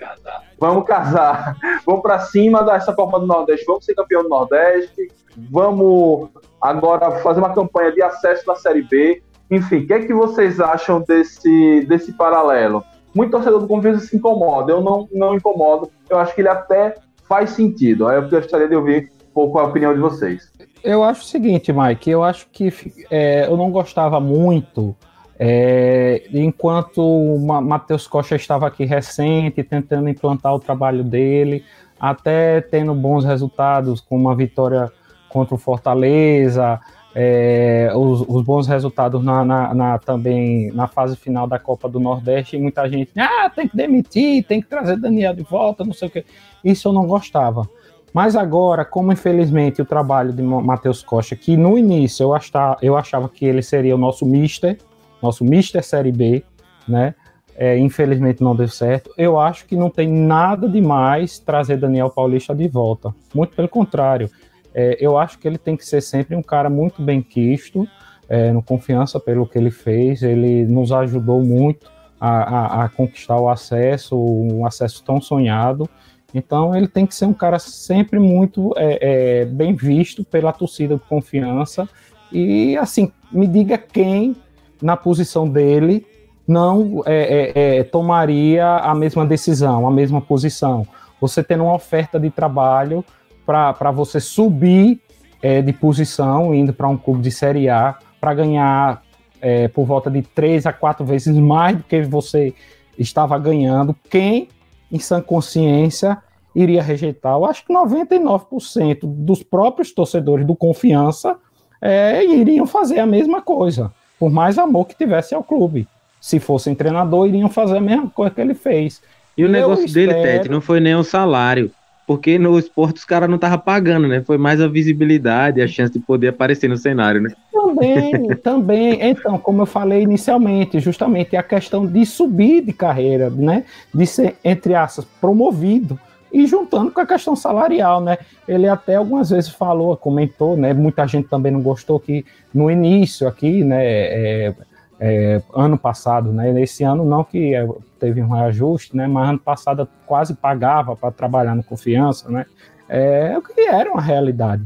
[0.60, 1.56] vamos casar,
[1.86, 5.10] vamos para cima dessa Copa do Nordeste, vamos ser campeão do Nordeste,
[5.50, 6.28] vamos
[6.60, 9.22] agora fazer uma campanha de acesso na Série B.
[9.50, 12.84] Enfim, o que é que vocês acham desse, desse paralelo?
[13.12, 16.94] Muito torcedor do Confiança se incomoda, eu não, não incomodo, eu acho que ele até
[17.26, 18.06] faz sentido.
[18.06, 20.52] Aí eu gostaria de ouvir um pouco a opinião de vocês.
[20.84, 22.72] Eu acho o seguinte, Mike, eu acho que
[23.10, 24.94] é, eu não gostava muito
[25.42, 31.64] é, enquanto o Matheus Costa estava aqui recente, tentando implantar o trabalho dele,
[31.98, 34.92] até tendo bons resultados, com uma vitória
[35.30, 36.78] contra o Fortaleza,
[37.14, 41.98] é, os, os, bons resultados na, na, na, também na fase final da Copa do
[41.98, 46.08] Nordeste, muita gente, ah, tem que demitir, tem que trazer Daniel de volta, não sei
[46.08, 46.24] o que.
[46.62, 47.66] Isso eu não gostava.
[48.12, 52.94] Mas agora, como infelizmente o trabalho de Matheus Costa, que no início eu achava, eu
[52.94, 54.76] achava que ele seria o nosso mister,
[55.22, 56.42] nosso Mister Série B,
[56.88, 57.14] né?
[57.56, 59.10] É, infelizmente não deu certo.
[59.18, 63.14] Eu acho que não tem nada demais trazer Daniel Paulista de volta.
[63.34, 64.30] Muito pelo contrário.
[64.74, 67.86] É, eu acho que ele tem que ser sempre um cara muito bem quisto,
[68.28, 70.22] é, no confiança pelo que ele fez.
[70.22, 75.88] Ele nos ajudou muito a, a, a conquistar o acesso, um acesso tão sonhado.
[76.32, 80.94] Então ele tem que ser um cara sempre muito é, é, bem visto pela torcida
[80.94, 81.88] de confiança.
[82.32, 84.36] E assim, me diga quem
[84.82, 86.06] na posição dele,
[86.50, 90.86] não é, é, é, tomaria a mesma decisão, a mesma posição.
[91.20, 93.04] Você tendo uma oferta de trabalho
[93.46, 95.00] para você subir
[95.40, 99.02] é, de posição, indo para um clube de Série A, para ganhar
[99.40, 102.52] é, por volta de três a quatro vezes mais do que você
[102.98, 104.48] estava ganhando, quem,
[104.90, 106.18] em sã consciência,
[106.54, 107.34] iria rejeitar?
[107.34, 111.36] Eu acho que 99% dos próprios torcedores do Confiança
[111.80, 115.88] é, iriam fazer a mesma coisa por mais amor que tivesse ao clube.
[116.20, 119.00] Se fossem treinador, iriam fazer a mesma coisa que ele fez.
[119.36, 120.12] E o negócio espero...
[120.12, 121.70] dele, Tete, não foi nem o salário.
[122.06, 124.20] Porque no esporte os caras não estavam pagando, né?
[124.20, 127.30] Foi mais a visibilidade, a chance de poder aparecer no cenário, né?
[127.52, 128.98] Também, também.
[129.00, 133.64] Então, como eu falei inicialmente, justamente a questão de subir de carreira, né?
[133.94, 135.98] De ser, entre aspas, promovido.
[136.32, 138.18] E juntando com a questão salarial, né?
[138.46, 140.72] Ele até algumas vezes falou, comentou, né?
[140.72, 142.24] Muita gente também não gostou que
[142.54, 143.84] no início aqui, né?
[143.84, 144.54] É,
[145.00, 146.60] é, ano passado, né?
[146.60, 147.66] Esse ano não que é,
[147.98, 149.06] teve um reajuste, né?
[149.06, 152.44] Mas ano passado quase pagava para trabalhar no confiança, né?
[152.88, 154.62] É o que era uma realidade,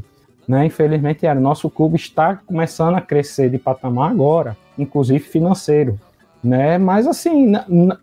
[0.47, 0.65] né?
[0.65, 1.39] Infelizmente era.
[1.39, 5.97] Nosso clube está começando a crescer de patamar agora, inclusive financeiro,
[6.45, 6.77] né?
[6.77, 7.53] Mas assim,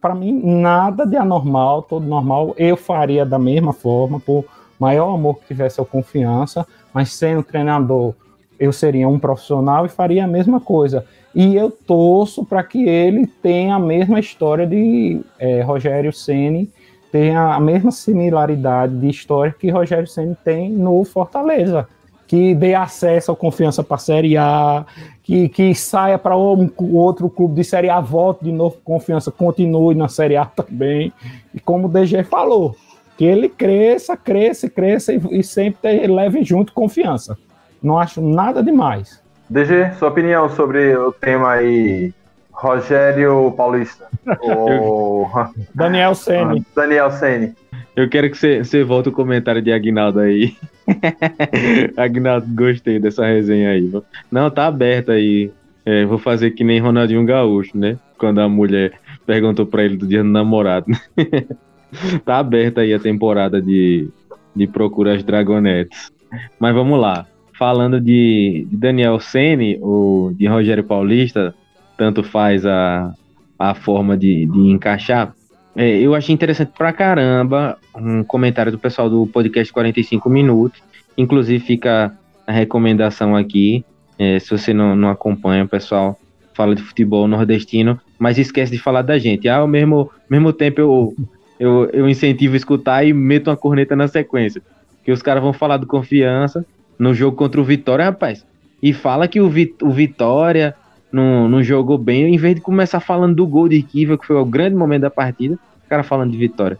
[0.00, 2.54] para mim nada de anormal, todo normal.
[2.58, 4.44] Eu faria da mesma forma, por
[4.78, 8.14] maior amor que tivesse a confiança, mas sendo treinador,
[8.58, 11.04] eu seria um profissional e faria a mesma coisa.
[11.34, 16.68] E eu torço para que ele tenha a mesma história de é, Rogério Ceni,
[17.10, 21.86] tenha a mesma similaridade de história que Rogério Ceni tem no Fortaleza,
[22.32, 24.86] que dê acesso à confiança para a Série A,
[25.22, 29.94] que, que saia para um, outro clube de Série A, volte de novo confiança, continue
[29.94, 31.12] na Série A também.
[31.54, 32.74] E como o DG falou,
[33.18, 37.36] que ele cresça, cresça, cresça e, e sempre leve junto confiança.
[37.82, 39.22] Não acho nada demais.
[39.50, 42.14] DG, sua opinião sobre o tema aí,
[42.50, 44.06] Rogério Paulista.
[44.40, 45.30] ou...
[45.74, 46.64] Daniel Sene.
[46.74, 47.54] Daniel Sene.
[47.94, 50.56] Eu quero que você, você volte o comentário de Agnaldo aí.
[51.96, 53.90] Agnaldo, gostei dessa resenha aí.
[54.30, 55.50] Não, tá aberto aí.
[55.84, 57.98] É, vou fazer que nem Ronaldinho Gaúcho, né?
[58.16, 58.92] Quando a mulher
[59.26, 60.86] perguntou pra ele do dia do namorado.
[62.24, 64.08] tá aberta aí a temporada de,
[64.54, 66.10] de Procura as Dragonetes.
[66.58, 67.26] Mas vamos lá
[67.58, 71.54] falando de, de Daniel Sene ou de Rogério Paulista,
[71.96, 73.12] tanto faz a,
[73.58, 75.34] a forma de, de encaixar.
[75.74, 80.82] É, eu achei interessante pra caramba um comentário do pessoal do podcast 45 Minutos.
[81.16, 82.12] Inclusive, fica
[82.46, 83.84] a recomendação aqui.
[84.18, 86.18] É, se você não, não acompanha, o pessoal
[86.54, 89.48] fala de futebol nordestino, mas esquece de falar da gente.
[89.48, 91.14] Ah, ao mesmo, mesmo tempo eu,
[91.58, 94.62] eu, eu incentivo a escutar e meto uma corneta na sequência.
[95.04, 96.64] Que os caras vão falar do confiança
[96.98, 98.44] no jogo contra o Vitória, rapaz.
[98.82, 100.74] E fala que o, Vit o Vitória
[101.12, 104.36] não, não jogou bem, em vez de começar falando do gol de Kiva, que foi
[104.36, 106.78] o grande momento da partida, o cara falando de Vitória.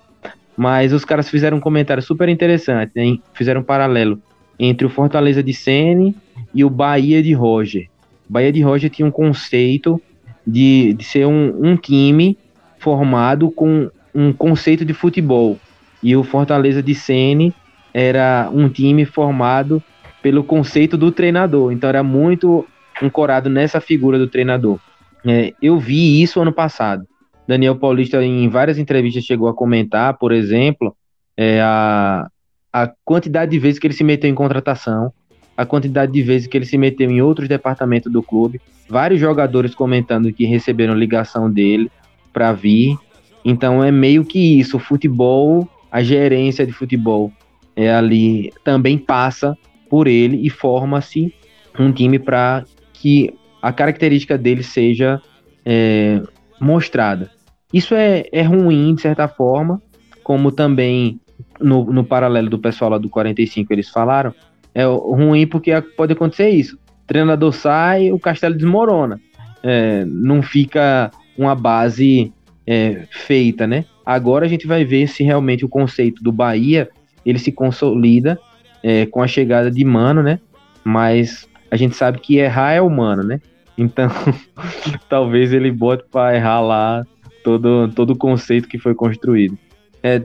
[0.57, 4.18] Mas os caras fizeram um comentário super interessante, fizeram um paralelo
[4.59, 6.16] entre o Fortaleza de Sene
[6.55, 7.89] e o Bahia de Roger.
[8.28, 10.01] O Bahia de Roger tinha um conceito
[10.47, 12.39] de, de ser um, um time
[12.78, 15.59] formado com um conceito de futebol.
[16.03, 17.55] E o Fortaleza de Sene
[17.95, 19.83] era um time formado
[20.22, 21.72] pelo conceito do treinador.
[21.72, 22.66] Então era muito
[23.03, 24.78] ancorado nessa figura do treinador.
[25.26, 27.07] É, eu vi isso ano passado.
[27.46, 30.96] Daniel Paulista, em várias entrevistas, chegou a comentar, por exemplo,
[31.36, 32.28] é, a,
[32.72, 35.12] a quantidade de vezes que ele se meteu em contratação,
[35.57, 38.61] a quantidade de vezes que ele se meteu em outros departamentos do clube.
[38.88, 41.90] Vários jogadores comentando que receberam ligação dele
[42.32, 42.96] para vir.
[43.44, 44.76] Então é meio que isso.
[44.76, 47.32] O futebol, a gerência de futebol
[47.74, 49.57] é ali também passa
[49.88, 51.34] por ele e forma-se
[51.78, 52.64] um time para
[53.03, 55.20] que a característica dele seja
[55.66, 56.22] é,
[56.61, 57.32] mostrada.
[57.74, 59.82] Isso é, é ruim, de certa forma,
[60.22, 61.20] como também
[61.61, 64.32] no, no paralelo do pessoal lá do 45 eles falaram,
[64.72, 66.76] é ruim porque pode acontecer isso.
[66.76, 69.20] O treinador sai, o castelo desmorona.
[69.64, 72.32] É, não fica uma base
[72.64, 73.84] é, feita, né?
[74.07, 76.88] Agora a gente vai ver se realmente o conceito do Bahia
[77.26, 78.38] ele se consolida
[78.80, 80.38] é, com a chegada de Mano, né?
[80.84, 83.41] Mas a gente sabe que errar é humano, né?
[83.79, 84.11] Então,
[85.09, 87.07] talvez ele bote para errar lá
[87.43, 89.57] todo, todo o conceito que foi construído.
[90.03, 90.23] É,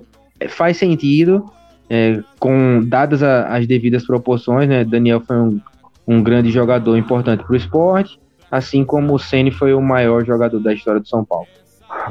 [0.49, 1.45] faz sentido,
[1.89, 4.83] é, com dadas a, as devidas proporções, né?
[4.83, 5.61] Daniel foi um,
[6.05, 8.19] um grande jogador importante para o esporte,
[8.51, 11.47] assim como o Ceni foi o maior jogador da história do São Paulo.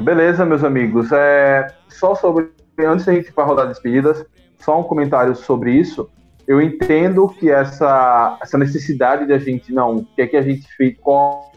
[0.01, 1.11] Beleza, meus amigos.
[1.11, 4.25] É, só sobre antes da gente ir para rodar despedidas,
[4.57, 6.09] só um comentário sobre isso
[6.47, 10.41] eu entendo que essa, essa necessidade de a gente, não, o que é que a
[10.41, 11.51] gente fez, qual,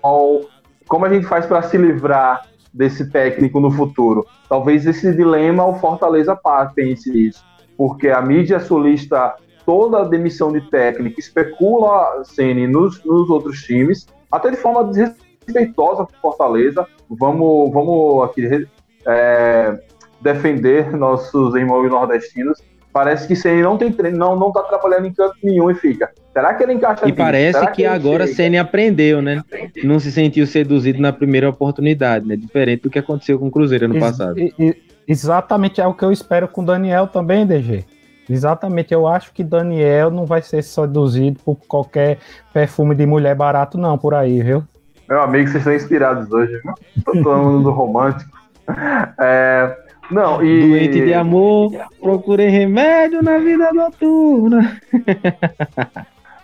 [0.89, 2.43] como a gente faz para se livrar
[2.75, 4.27] desse técnico no futuro?
[4.49, 6.37] Talvez esse dilema o Fortaleza
[6.75, 7.45] pense nisso,
[7.77, 14.09] porque a mídia sulista, toda a demissão de técnico, especula Ceni nos, nos outros times,
[14.31, 16.85] até de forma desrespeitosa para Fortaleza.
[17.09, 18.67] Vamos, vamos aqui
[19.07, 19.79] é,
[20.21, 22.61] defender nossos irmãos nordestinos
[22.93, 26.11] Parece que Ceni não tem treino, não, não tá trabalhando em canto nenhum e fica.
[26.33, 29.43] Será que ele encaixa E parece que, que agora Ceni aprendeu, né?
[29.85, 32.37] Não se sentiu seduzido na primeira oportunidade, né?
[32.37, 34.37] Diferente do que aconteceu com o Cruzeiro ano Ex passado.
[35.07, 37.85] Exatamente é o que eu espero com o Daniel também, DG.
[38.29, 42.19] Exatamente, eu acho que Daniel não vai ser seduzido por qualquer
[42.53, 44.63] perfume de mulher barato, não, por aí, viu?
[45.09, 46.75] Meu amigo, vocês estão inspirados hoje, viu?
[47.05, 48.31] Tô falando do romântico.
[49.19, 49.77] É,
[50.11, 50.69] Não, e...
[50.69, 54.81] Doente de amor, procurei remédio na vida noturna.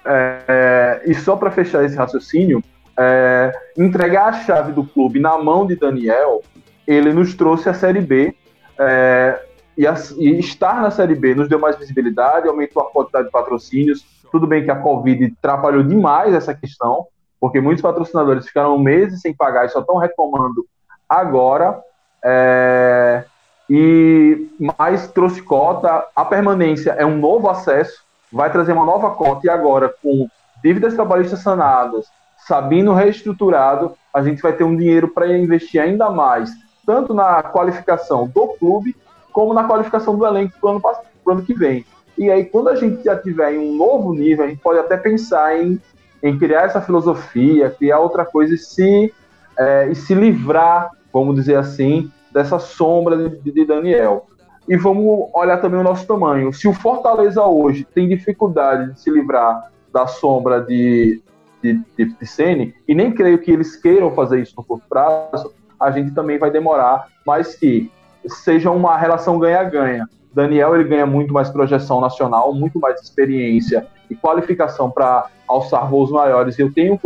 [0.08, 2.62] É, e só para fechar esse raciocínio,
[2.96, 6.42] é, entregar a chave do clube na mão de Daniel,
[6.86, 8.32] ele nos trouxe a Série B.
[8.78, 9.42] É,
[9.76, 13.32] e, a, e, estar na Série B nos deu mais visibilidade, aumentou a quantidade de
[13.32, 14.06] patrocínios.
[14.30, 17.06] Tudo bem que a Covid atrapalhou demais essa questão,
[17.40, 20.64] porque muitos patrocinadores ficaram meses sem pagar e só estão reclamando
[21.08, 21.80] agora.
[22.24, 23.24] É,
[23.68, 24.48] e
[24.78, 26.04] mais trouxe cota.
[26.14, 28.02] A permanência é um novo acesso,
[28.32, 30.28] vai trazer uma nova cota, e agora, com
[30.62, 32.06] dívidas trabalhistas sanadas,
[32.46, 36.50] Sabino reestruturado, a gente vai ter um dinheiro para investir ainda mais,
[36.86, 38.94] tanto na qualificação do clube,
[39.32, 40.82] como na qualificação do elenco para o ano,
[41.26, 41.84] ano que vem.
[42.16, 44.96] E aí, quando a gente já tiver em um novo nível, a gente pode até
[44.96, 45.80] pensar em,
[46.22, 49.12] em criar essa filosofia, criar outra coisa e se,
[49.58, 54.26] é, e se livrar, vamos dizer assim, dessa sombra de, de Daniel.
[54.68, 56.52] E vamos olhar também o nosso tamanho.
[56.52, 61.22] Se o Fortaleza hoje tem dificuldade de se livrar da sombra de,
[61.62, 66.10] de, de, e nem creio que eles queiram fazer isso no curto prazo, a gente
[66.10, 67.90] também vai demorar, mas que
[68.26, 70.06] seja uma relação ganha-ganha.
[70.34, 76.10] Daniel ele ganha muito mais projeção nacional, muito mais experiência e qualificação para alçar voos
[76.10, 76.58] maiores.
[76.58, 77.00] Eu tenho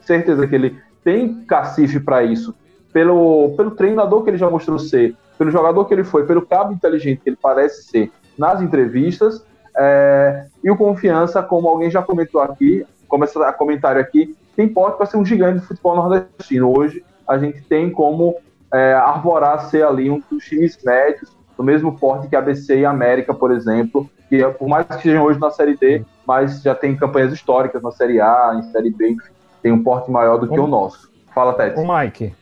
[0.00, 2.54] certeza que ele tem cacife para isso,
[2.92, 6.72] pelo, pelo treinador que ele já mostrou ser, pelo jogador que ele foi, pelo cabo
[6.72, 9.44] inteligente que ele parece ser nas entrevistas,
[9.76, 14.96] é, e o confiança, como alguém já comentou aqui, começa a comentário aqui, tem porte
[14.96, 16.76] para ser um gigante de futebol nordestino.
[16.76, 18.36] Hoje a gente tem como
[18.72, 23.34] é, arvorar ser ali um dos times médios, do mesmo porte que ABC e América,
[23.34, 27.32] por exemplo, que por mais que estejam hoje na Série D, mas já tem campanhas
[27.32, 29.16] históricas na Série A, em Série B,
[29.62, 31.09] tem um porte maior do que o nosso.
[31.40, 31.80] Fala, Tete.
[31.80, 32.34] O Mike.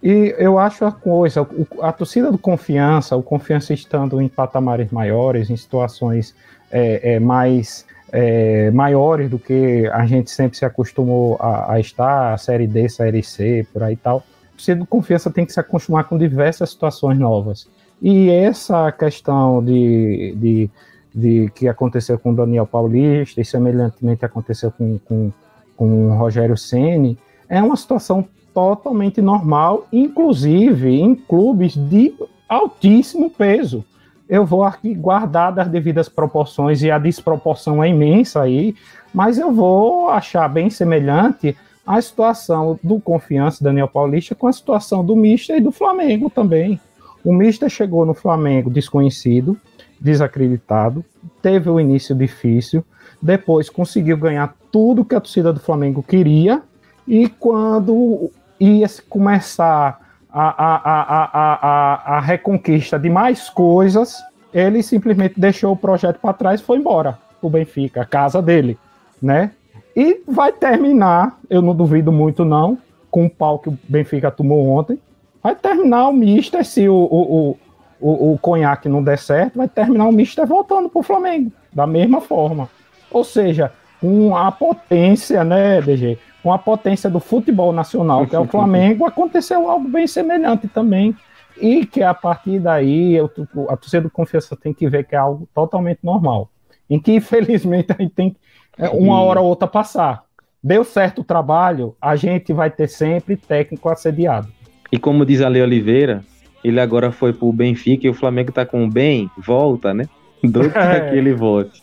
[0.00, 1.44] E eu acho a coisa,
[1.80, 6.36] a torcida do Confiança, o Confiança estando em patamares maiores, em situações
[6.70, 12.32] é, é, mais é, maiores do que a gente sempre se acostumou a, a, estar,
[12.32, 14.18] a Série D, Série C, por aí e tal.
[14.18, 17.68] A torcida do Confiança tem que se acostumar com diversas situações novas.
[18.00, 20.70] E essa questão de, de,
[21.12, 25.32] de que aconteceu com o Daniel Paulista e semelhantemente aconteceu com, com,
[25.76, 27.18] com o Rogério Ceni
[27.48, 32.14] é uma situação totalmente normal, inclusive em clubes de
[32.48, 33.84] altíssimo peso.
[34.28, 38.74] Eu vou aqui guardar das devidas proporções e a desproporção é imensa aí,
[39.14, 45.02] mas eu vou achar bem semelhante a situação do Confiança Daniel Paulista com a situação
[45.02, 46.78] do Mister e do Flamengo também.
[47.24, 49.56] O Mister chegou no Flamengo desconhecido,
[49.98, 51.02] desacreditado,
[51.40, 52.84] teve o início difícil,
[53.20, 56.62] depois conseguiu ganhar tudo que a torcida do Flamengo queria,
[57.08, 58.30] e quando
[58.60, 59.98] ia começar
[60.30, 66.34] a, a, a, a, a, reconquista de mais coisas, ele simplesmente deixou o projeto para
[66.34, 68.78] trás e foi embora o Benfica, a casa dele,
[69.22, 69.52] né?
[69.96, 72.76] E vai terminar, eu não duvido muito não,
[73.10, 74.98] com o pau que o Benfica tomou ontem,
[75.42, 77.58] vai terminar o Mister, se o, o,
[78.00, 81.86] o, o, conhaque não der certo, vai terminar o Mister voltando para o Flamengo, da
[81.86, 82.68] mesma forma.
[83.10, 86.18] Ou seja, uma potência, né, DG?
[86.48, 91.14] Com a potência do futebol nacional, que é o Flamengo, aconteceu algo bem semelhante também.
[91.60, 93.30] E que a partir daí eu,
[93.68, 96.48] a torcida do Confiança tem que ver que é algo totalmente normal.
[96.88, 98.34] Em que, infelizmente, a gente tem
[98.78, 100.24] é, uma hora ou outra passar.
[100.64, 104.48] Deu certo o trabalho, a gente vai ter sempre técnico assediado.
[104.90, 106.24] E como diz a Lei Oliveira,
[106.64, 110.08] ele agora foi pro Benfica e o Flamengo tá com o bem, volta, né?
[110.42, 111.10] Doido é.
[111.10, 111.82] que ele volte.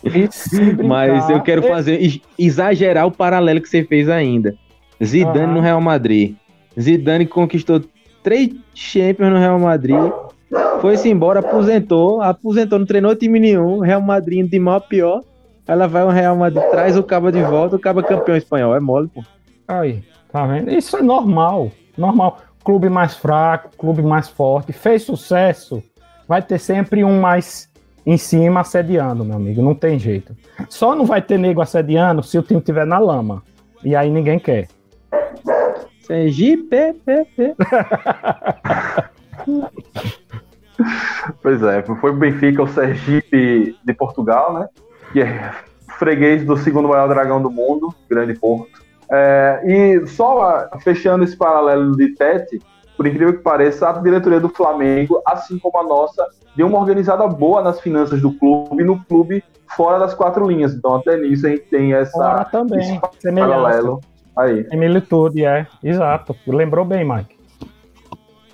[0.83, 4.55] Mas eu quero fazer exagerar o paralelo que você fez ainda.
[5.03, 6.35] Zidane no Real Madrid.
[6.79, 7.81] Zidane conquistou
[8.23, 10.11] três Champions no Real Madrid.
[10.81, 12.21] Foi-se embora, aposentou.
[12.21, 13.79] Aposentou, não treinou time nenhum.
[13.79, 15.21] Real Madrid de mal a pior.
[15.67, 18.75] Ela vai ao Real Madrid, traz o cabo de volta, o cabo é campeão espanhol.
[18.75, 19.23] É mole, pô.
[19.67, 20.71] Aí, tá vendo?
[20.71, 21.71] Isso é normal.
[21.97, 22.37] Normal.
[22.63, 24.71] Clube mais fraco, clube mais forte.
[24.73, 25.83] Fez sucesso.
[26.27, 27.67] Vai ter sempre um mais
[28.05, 29.61] em cima assediando, meu amigo.
[29.61, 30.35] Não tem jeito.
[30.69, 33.43] Só não vai ter nego assediando se o time tiver na lama.
[33.83, 34.67] E aí ninguém quer.
[36.01, 37.55] Sergipe, pé, pé.
[41.41, 44.69] pois é, foi o Benfica, o Sergipe de Portugal, né?
[45.11, 45.51] Que é
[45.97, 48.83] freguês do segundo maior dragão do mundo, Grande Porto.
[49.09, 52.61] É, e só fechando esse paralelo de Tete,
[52.95, 56.25] por incrível que pareça, a diretoria do Flamengo, assim como a nossa,
[56.55, 59.43] deu uma organizada boa nas finanças do clube, no clube
[59.75, 60.73] fora das quatro linhas.
[60.73, 63.99] Então, até nisso a gente tem essa fora também, paralelo
[64.35, 64.67] aí.
[64.73, 66.35] Militude, é, exato.
[66.47, 67.35] Lembrou bem, Mike.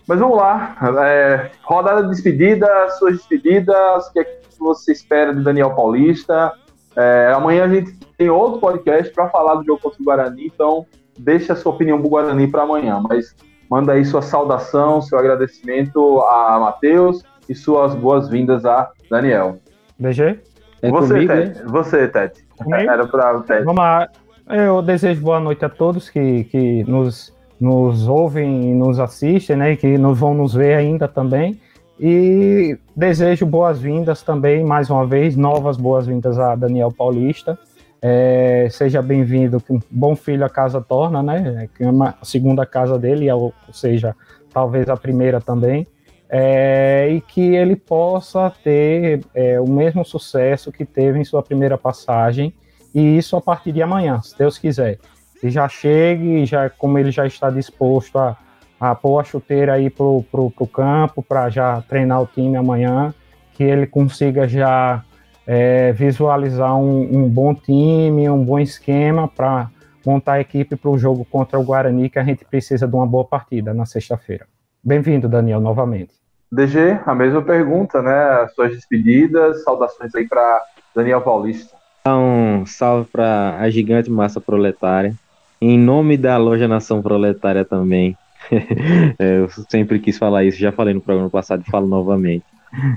[0.08, 0.76] Mas vamos lá.
[1.06, 2.68] É, rodada de despedida,
[2.98, 6.54] suas despedidas, o que, é que você espera de Daniel Paulista?
[6.96, 10.86] É, amanhã a gente tem outro podcast para falar do jogo contra o Guarani, então
[11.18, 13.02] deixe a sua opinião do Guarani para amanhã.
[13.08, 13.36] Mas
[13.72, 19.60] manda aí sua saudação, seu agradecimento a Matheus e suas boas-vindas a Daniel.
[19.98, 20.40] DG?
[20.82, 21.60] É você, comigo, Tete.
[21.60, 21.66] Né?
[21.68, 22.46] Você, Tete.
[22.70, 23.64] Era para o Tete.
[23.64, 24.10] Vamos lá.
[24.50, 29.74] Eu desejo boa noite a todos que, que nos nos ouvem e nos assistem, né,
[29.74, 31.62] e que nos vão nos ver ainda também.
[32.00, 37.60] E desejo boas-vindas também, mais uma vez, novas boas-vindas a Daniel Paulista.
[38.02, 41.70] É, seja bem-vindo, bom filho a casa torna, né?
[41.76, 44.16] Que é a segunda casa dele, ou seja,
[44.52, 45.86] talvez a primeira também.
[46.28, 51.78] É, e que ele possa ter é, o mesmo sucesso que teve em sua primeira
[51.78, 52.54] passagem,
[52.96, 54.98] e isso a partir de amanhã, se Deus quiser
[55.44, 58.38] e já chegue, já como ele já está disposto a,
[58.80, 63.14] a pôr a chuteira aí pro, pro, pro campo para já treinar o time amanhã,
[63.54, 65.04] que ele consiga já
[65.46, 69.70] é, visualizar um, um, bom time, um bom esquema para
[70.06, 73.06] montar a equipe para o jogo contra o Guarani, que a gente precisa de uma
[73.06, 74.48] boa partida na sexta-feira.
[74.84, 76.14] Bem-vindo, Daniel, novamente.
[76.52, 78.48] DG, a mesma pergunta, né?
[78.56, 80.62] Suas despedidas, saudações aí para
[80.96, 81.76] Daniel Paulista.
[82.06, 85.14] Um salve para a gigante massa proletária
[85.62, 88.18] em nome da loja Nação Proletária também.
[89.20, 92.44] eu sempre quis falar isso, já falei no programa passado e falo novamente.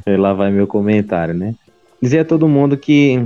[0.07, 1.55] Lá vai meu comentário, né?
[2.01, 3.25] Dizer a todo mundo que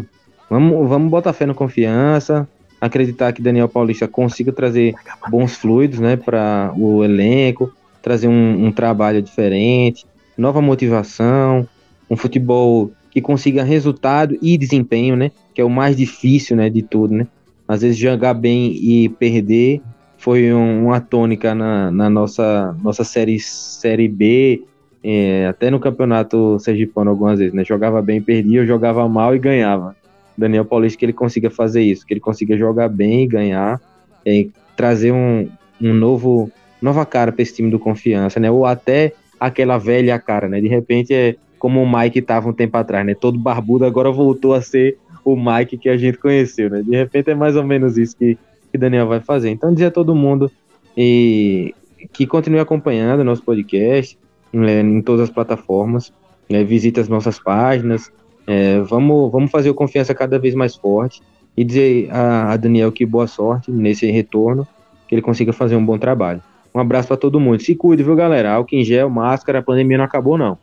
[0.48, 2.48] vamos, vamos botar fé na confiança,
[2.80, 4.94] acreditar que Daniel Paulista consiga trazer
[5.30, 10.06] bons fluidos, né, para o elenco, trazer um, um trabalho diferente,
[10.36, 11.66] nova motivação,
[12.08, 16.82] um futebol que consiga resultado e desempenho, né, que é o mais difícil, né, de
[16.82, 17.26] tudo, né?
[17.68, 19.82] às vezes jogar bem e perder
[20.16, 24.64] foi um, uma tônica na, na, nossa, nossa série, série B,
[25.02, 27.64] é, até no campeonato sergipano algumas vezes, né?
[27.64, 29.96] Jogava bem, perdia, jogava mal e ganhava.
[30.36, 33.80] Daniel Paulista que ele consiga fazer isso, que ele consiga jogar bem e ganhar,
[34.24, 34.46] é,
[34.76, 35.48] trazer um,
[35.80, 38.50] um novo nova cara para esse time do confiança, né?
[38.50, 40.60] Ou até aquela velha cara, né?
[40.60, 43.14] De repente é como o Mike estava um tempo atrás, né?
[43.14, 46.82] Todo barbudo agora voltou a ser o Mike que a gente conheceu, né?
[46.82, 48.38] De repente é mais ou menos isso que,
[48.70, 49.50] que Daniel vai fazer.
[49.50, 50.50] Então, dizer a todo mundo
[50.96, 51.74] e,
[52.12, 54.16] que continue acompanhando nosso podcast
[54.52, 56.12] né, em todas as plataformas,
[56.48, 58.12] né, visite as nossas páginas,
[58.46, 61.22] é, vamos, vamos fazer o Confiança cada vez mais forte
[61.56, 64.66] e dizer a, a Daniel que boa sorte nesse retorno,
[65.06, 66.42] que ele consiga fazer um bom trabalho.
[66.74, 67.60] Um abraço para todo mundo.
[67.60, 68.52] Se cuide, viu, galera?
[68.52, 70.56] Álcool em gel, máscara, a pandemia não acabou, não.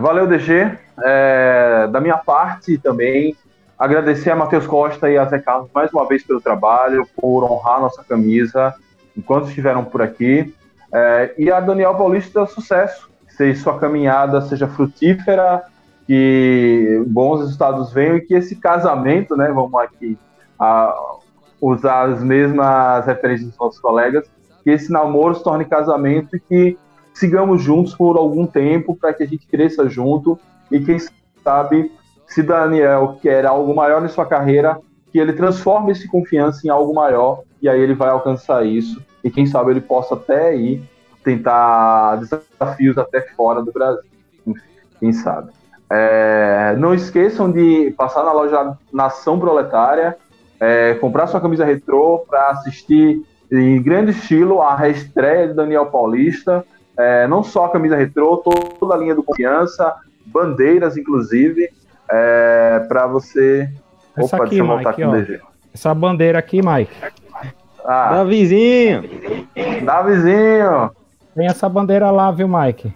[0.00, 0.70] Valeu, DG.
[1.02, 3.36] É, da minha parte também,
[3.78, 7.80] Agradecer a Matheus Costa e a Zé Carlos mais uma vez pelo trabalho, por honrar
[7.80, 8.74] nossa camisa
[9.16, 10.54] enquanto estiveram por aqui.
[10.92, 13.10] É, e a Daniel Paulista, sucesso.
[13.36, 15.64] Que sua caminhada seja frutífera,
[16.06, 20.18] que bons resultados venham e que esse casamento, né, vamos aqui
[20.58, 20.94] a,
[21.60, 24.28] usar as mesmas referências dos nossos colegas,
[24.62, 26.78] que esse namoro se torne casamento e que
[27.12, 30.38] sigamos juntos por algum tempo para que a gente cresça junto
[30.70, 30.98] e quem
[31.42, 31.90] sabe
[32.26, 34.78] se Daniel quer algo maior em sua carreira,
[35.12, 39.02] que ele transforme esse confiança em algo maior e aí ele vai alcançar isso.
[39.22, 40.82] E quem sabe ele possa até ir
[41.24, 44.04] tentar desafios até fora do Brasil.
[44.46, 44.60] Enfim,
[45.00, 45.50] quem sabe.
[45.90, 50.16] É, não esqueçam de passar na loja Nação Proletária,
[50.60, 56.64] é, comprar sua camisa retrô para assistir em grande estilo a reestreia de Daniel Paulista.
[56.96, 59.94] É, não só a camisa retrô, toda a linha do Confiança,
[60.26, 61.68] bandeiras, inclusive
[62.10, 63.68] é, para você.
[64.16, 65.40] Essa Opa, aqui, deixa eu voltar Mike, aqui no DG.
[65.72, 66.92] Essa bandeira aqui, Mike.
[67.84, 68.14] Ah.
[68.14, 69.02] Davizinho!
[69.84, 70.90] Davizinho!
[71.34, 72.92] Tem essa bandeira lá, viu, Mike?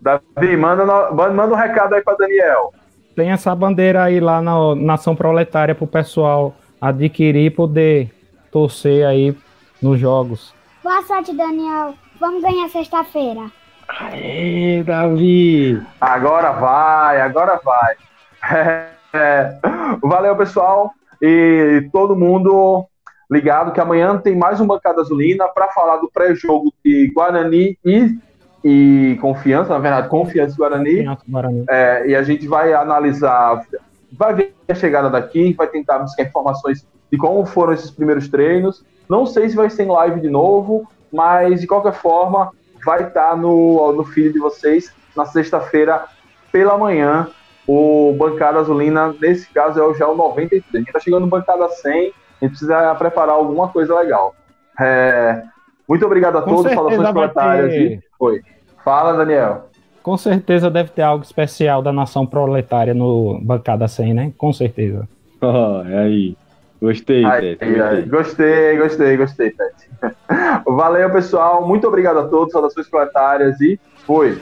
[0.00, 2.72] Davi, manda, no, manda um recado aí para Daniel.
[3.14, 8.10] Tem essa bandeira aí lá na Nação Proletária pro pessoal adquirir e poder
[8.50, 9.36] torcer aí
[9.82, 10.54] nos jogos.
[10.82, 11.94] Boa sorte, Daniel.
[12.18, 13.50] Vamos ganhar sexta-feira.
[13.88, 15.82] Aê, Davi!
[16.00, 18.90] Agora vai, agora vai.
[19.12, 19.58] É,
[20.00, 20.92] valeu, pessoal.
[21.20, 22.86] E todo mundo
[23.30, 28.18] ligado que amanhã tem mais um Bancada Azulina para falar do pré-jogo de Guarani e,
[28.64, 30.96] e Confiança, na verdade, Confiança e Guarani.
[30.96, 31.64] Confiança, Guarani.
[31.68, 33.64] É, e a gente vai analisar,
[34.12, 38.84] vai ver a chegada daqui, vai tentar buscar informações de como foram esses primeiros treinos.
[39.08, 42.52] Não sei se vai ser em live de novo, mas de qualquer forma,
[42.84, 46.04] vai estar no, no feed de vocês na sexta-feira
[46.50, 47.28] pela manhã
[47.66, 50.64] o Bancada Azulina, nesse caso é já o 93.
[50.74, 54.34] A gente está chegando no Bancada 100, a gente precisa preparar alguma coisa legal.
[54.80, 55.42] É,
[55.88, 57.72] muito obrigado a todos, saudações planetárias.
[57.72, 58.02] Ter...
[58.18, 58.40] Foi.
[58.84, 59.68] Fala, Daniel.
[60.02, 64.32] Com certeza deve ter algo especial da nação proletária no Bancada 100, né?
[64.36, 65.08] Com certeza.
[65.42, 66.36] Oh, aí.
[66.82, 67.72] Gostei, Aí, Tete.
[67.72, 67.82] Gostei.
[67.82, 69.90] aí, Gostei, gostei, gostei, Tete.
[70.66, 71.66] Valeu, pessoal.
[71.66, 72.52] Muito obrigado a todos.
[72.52, 74.38] Saudações planetárias e fui.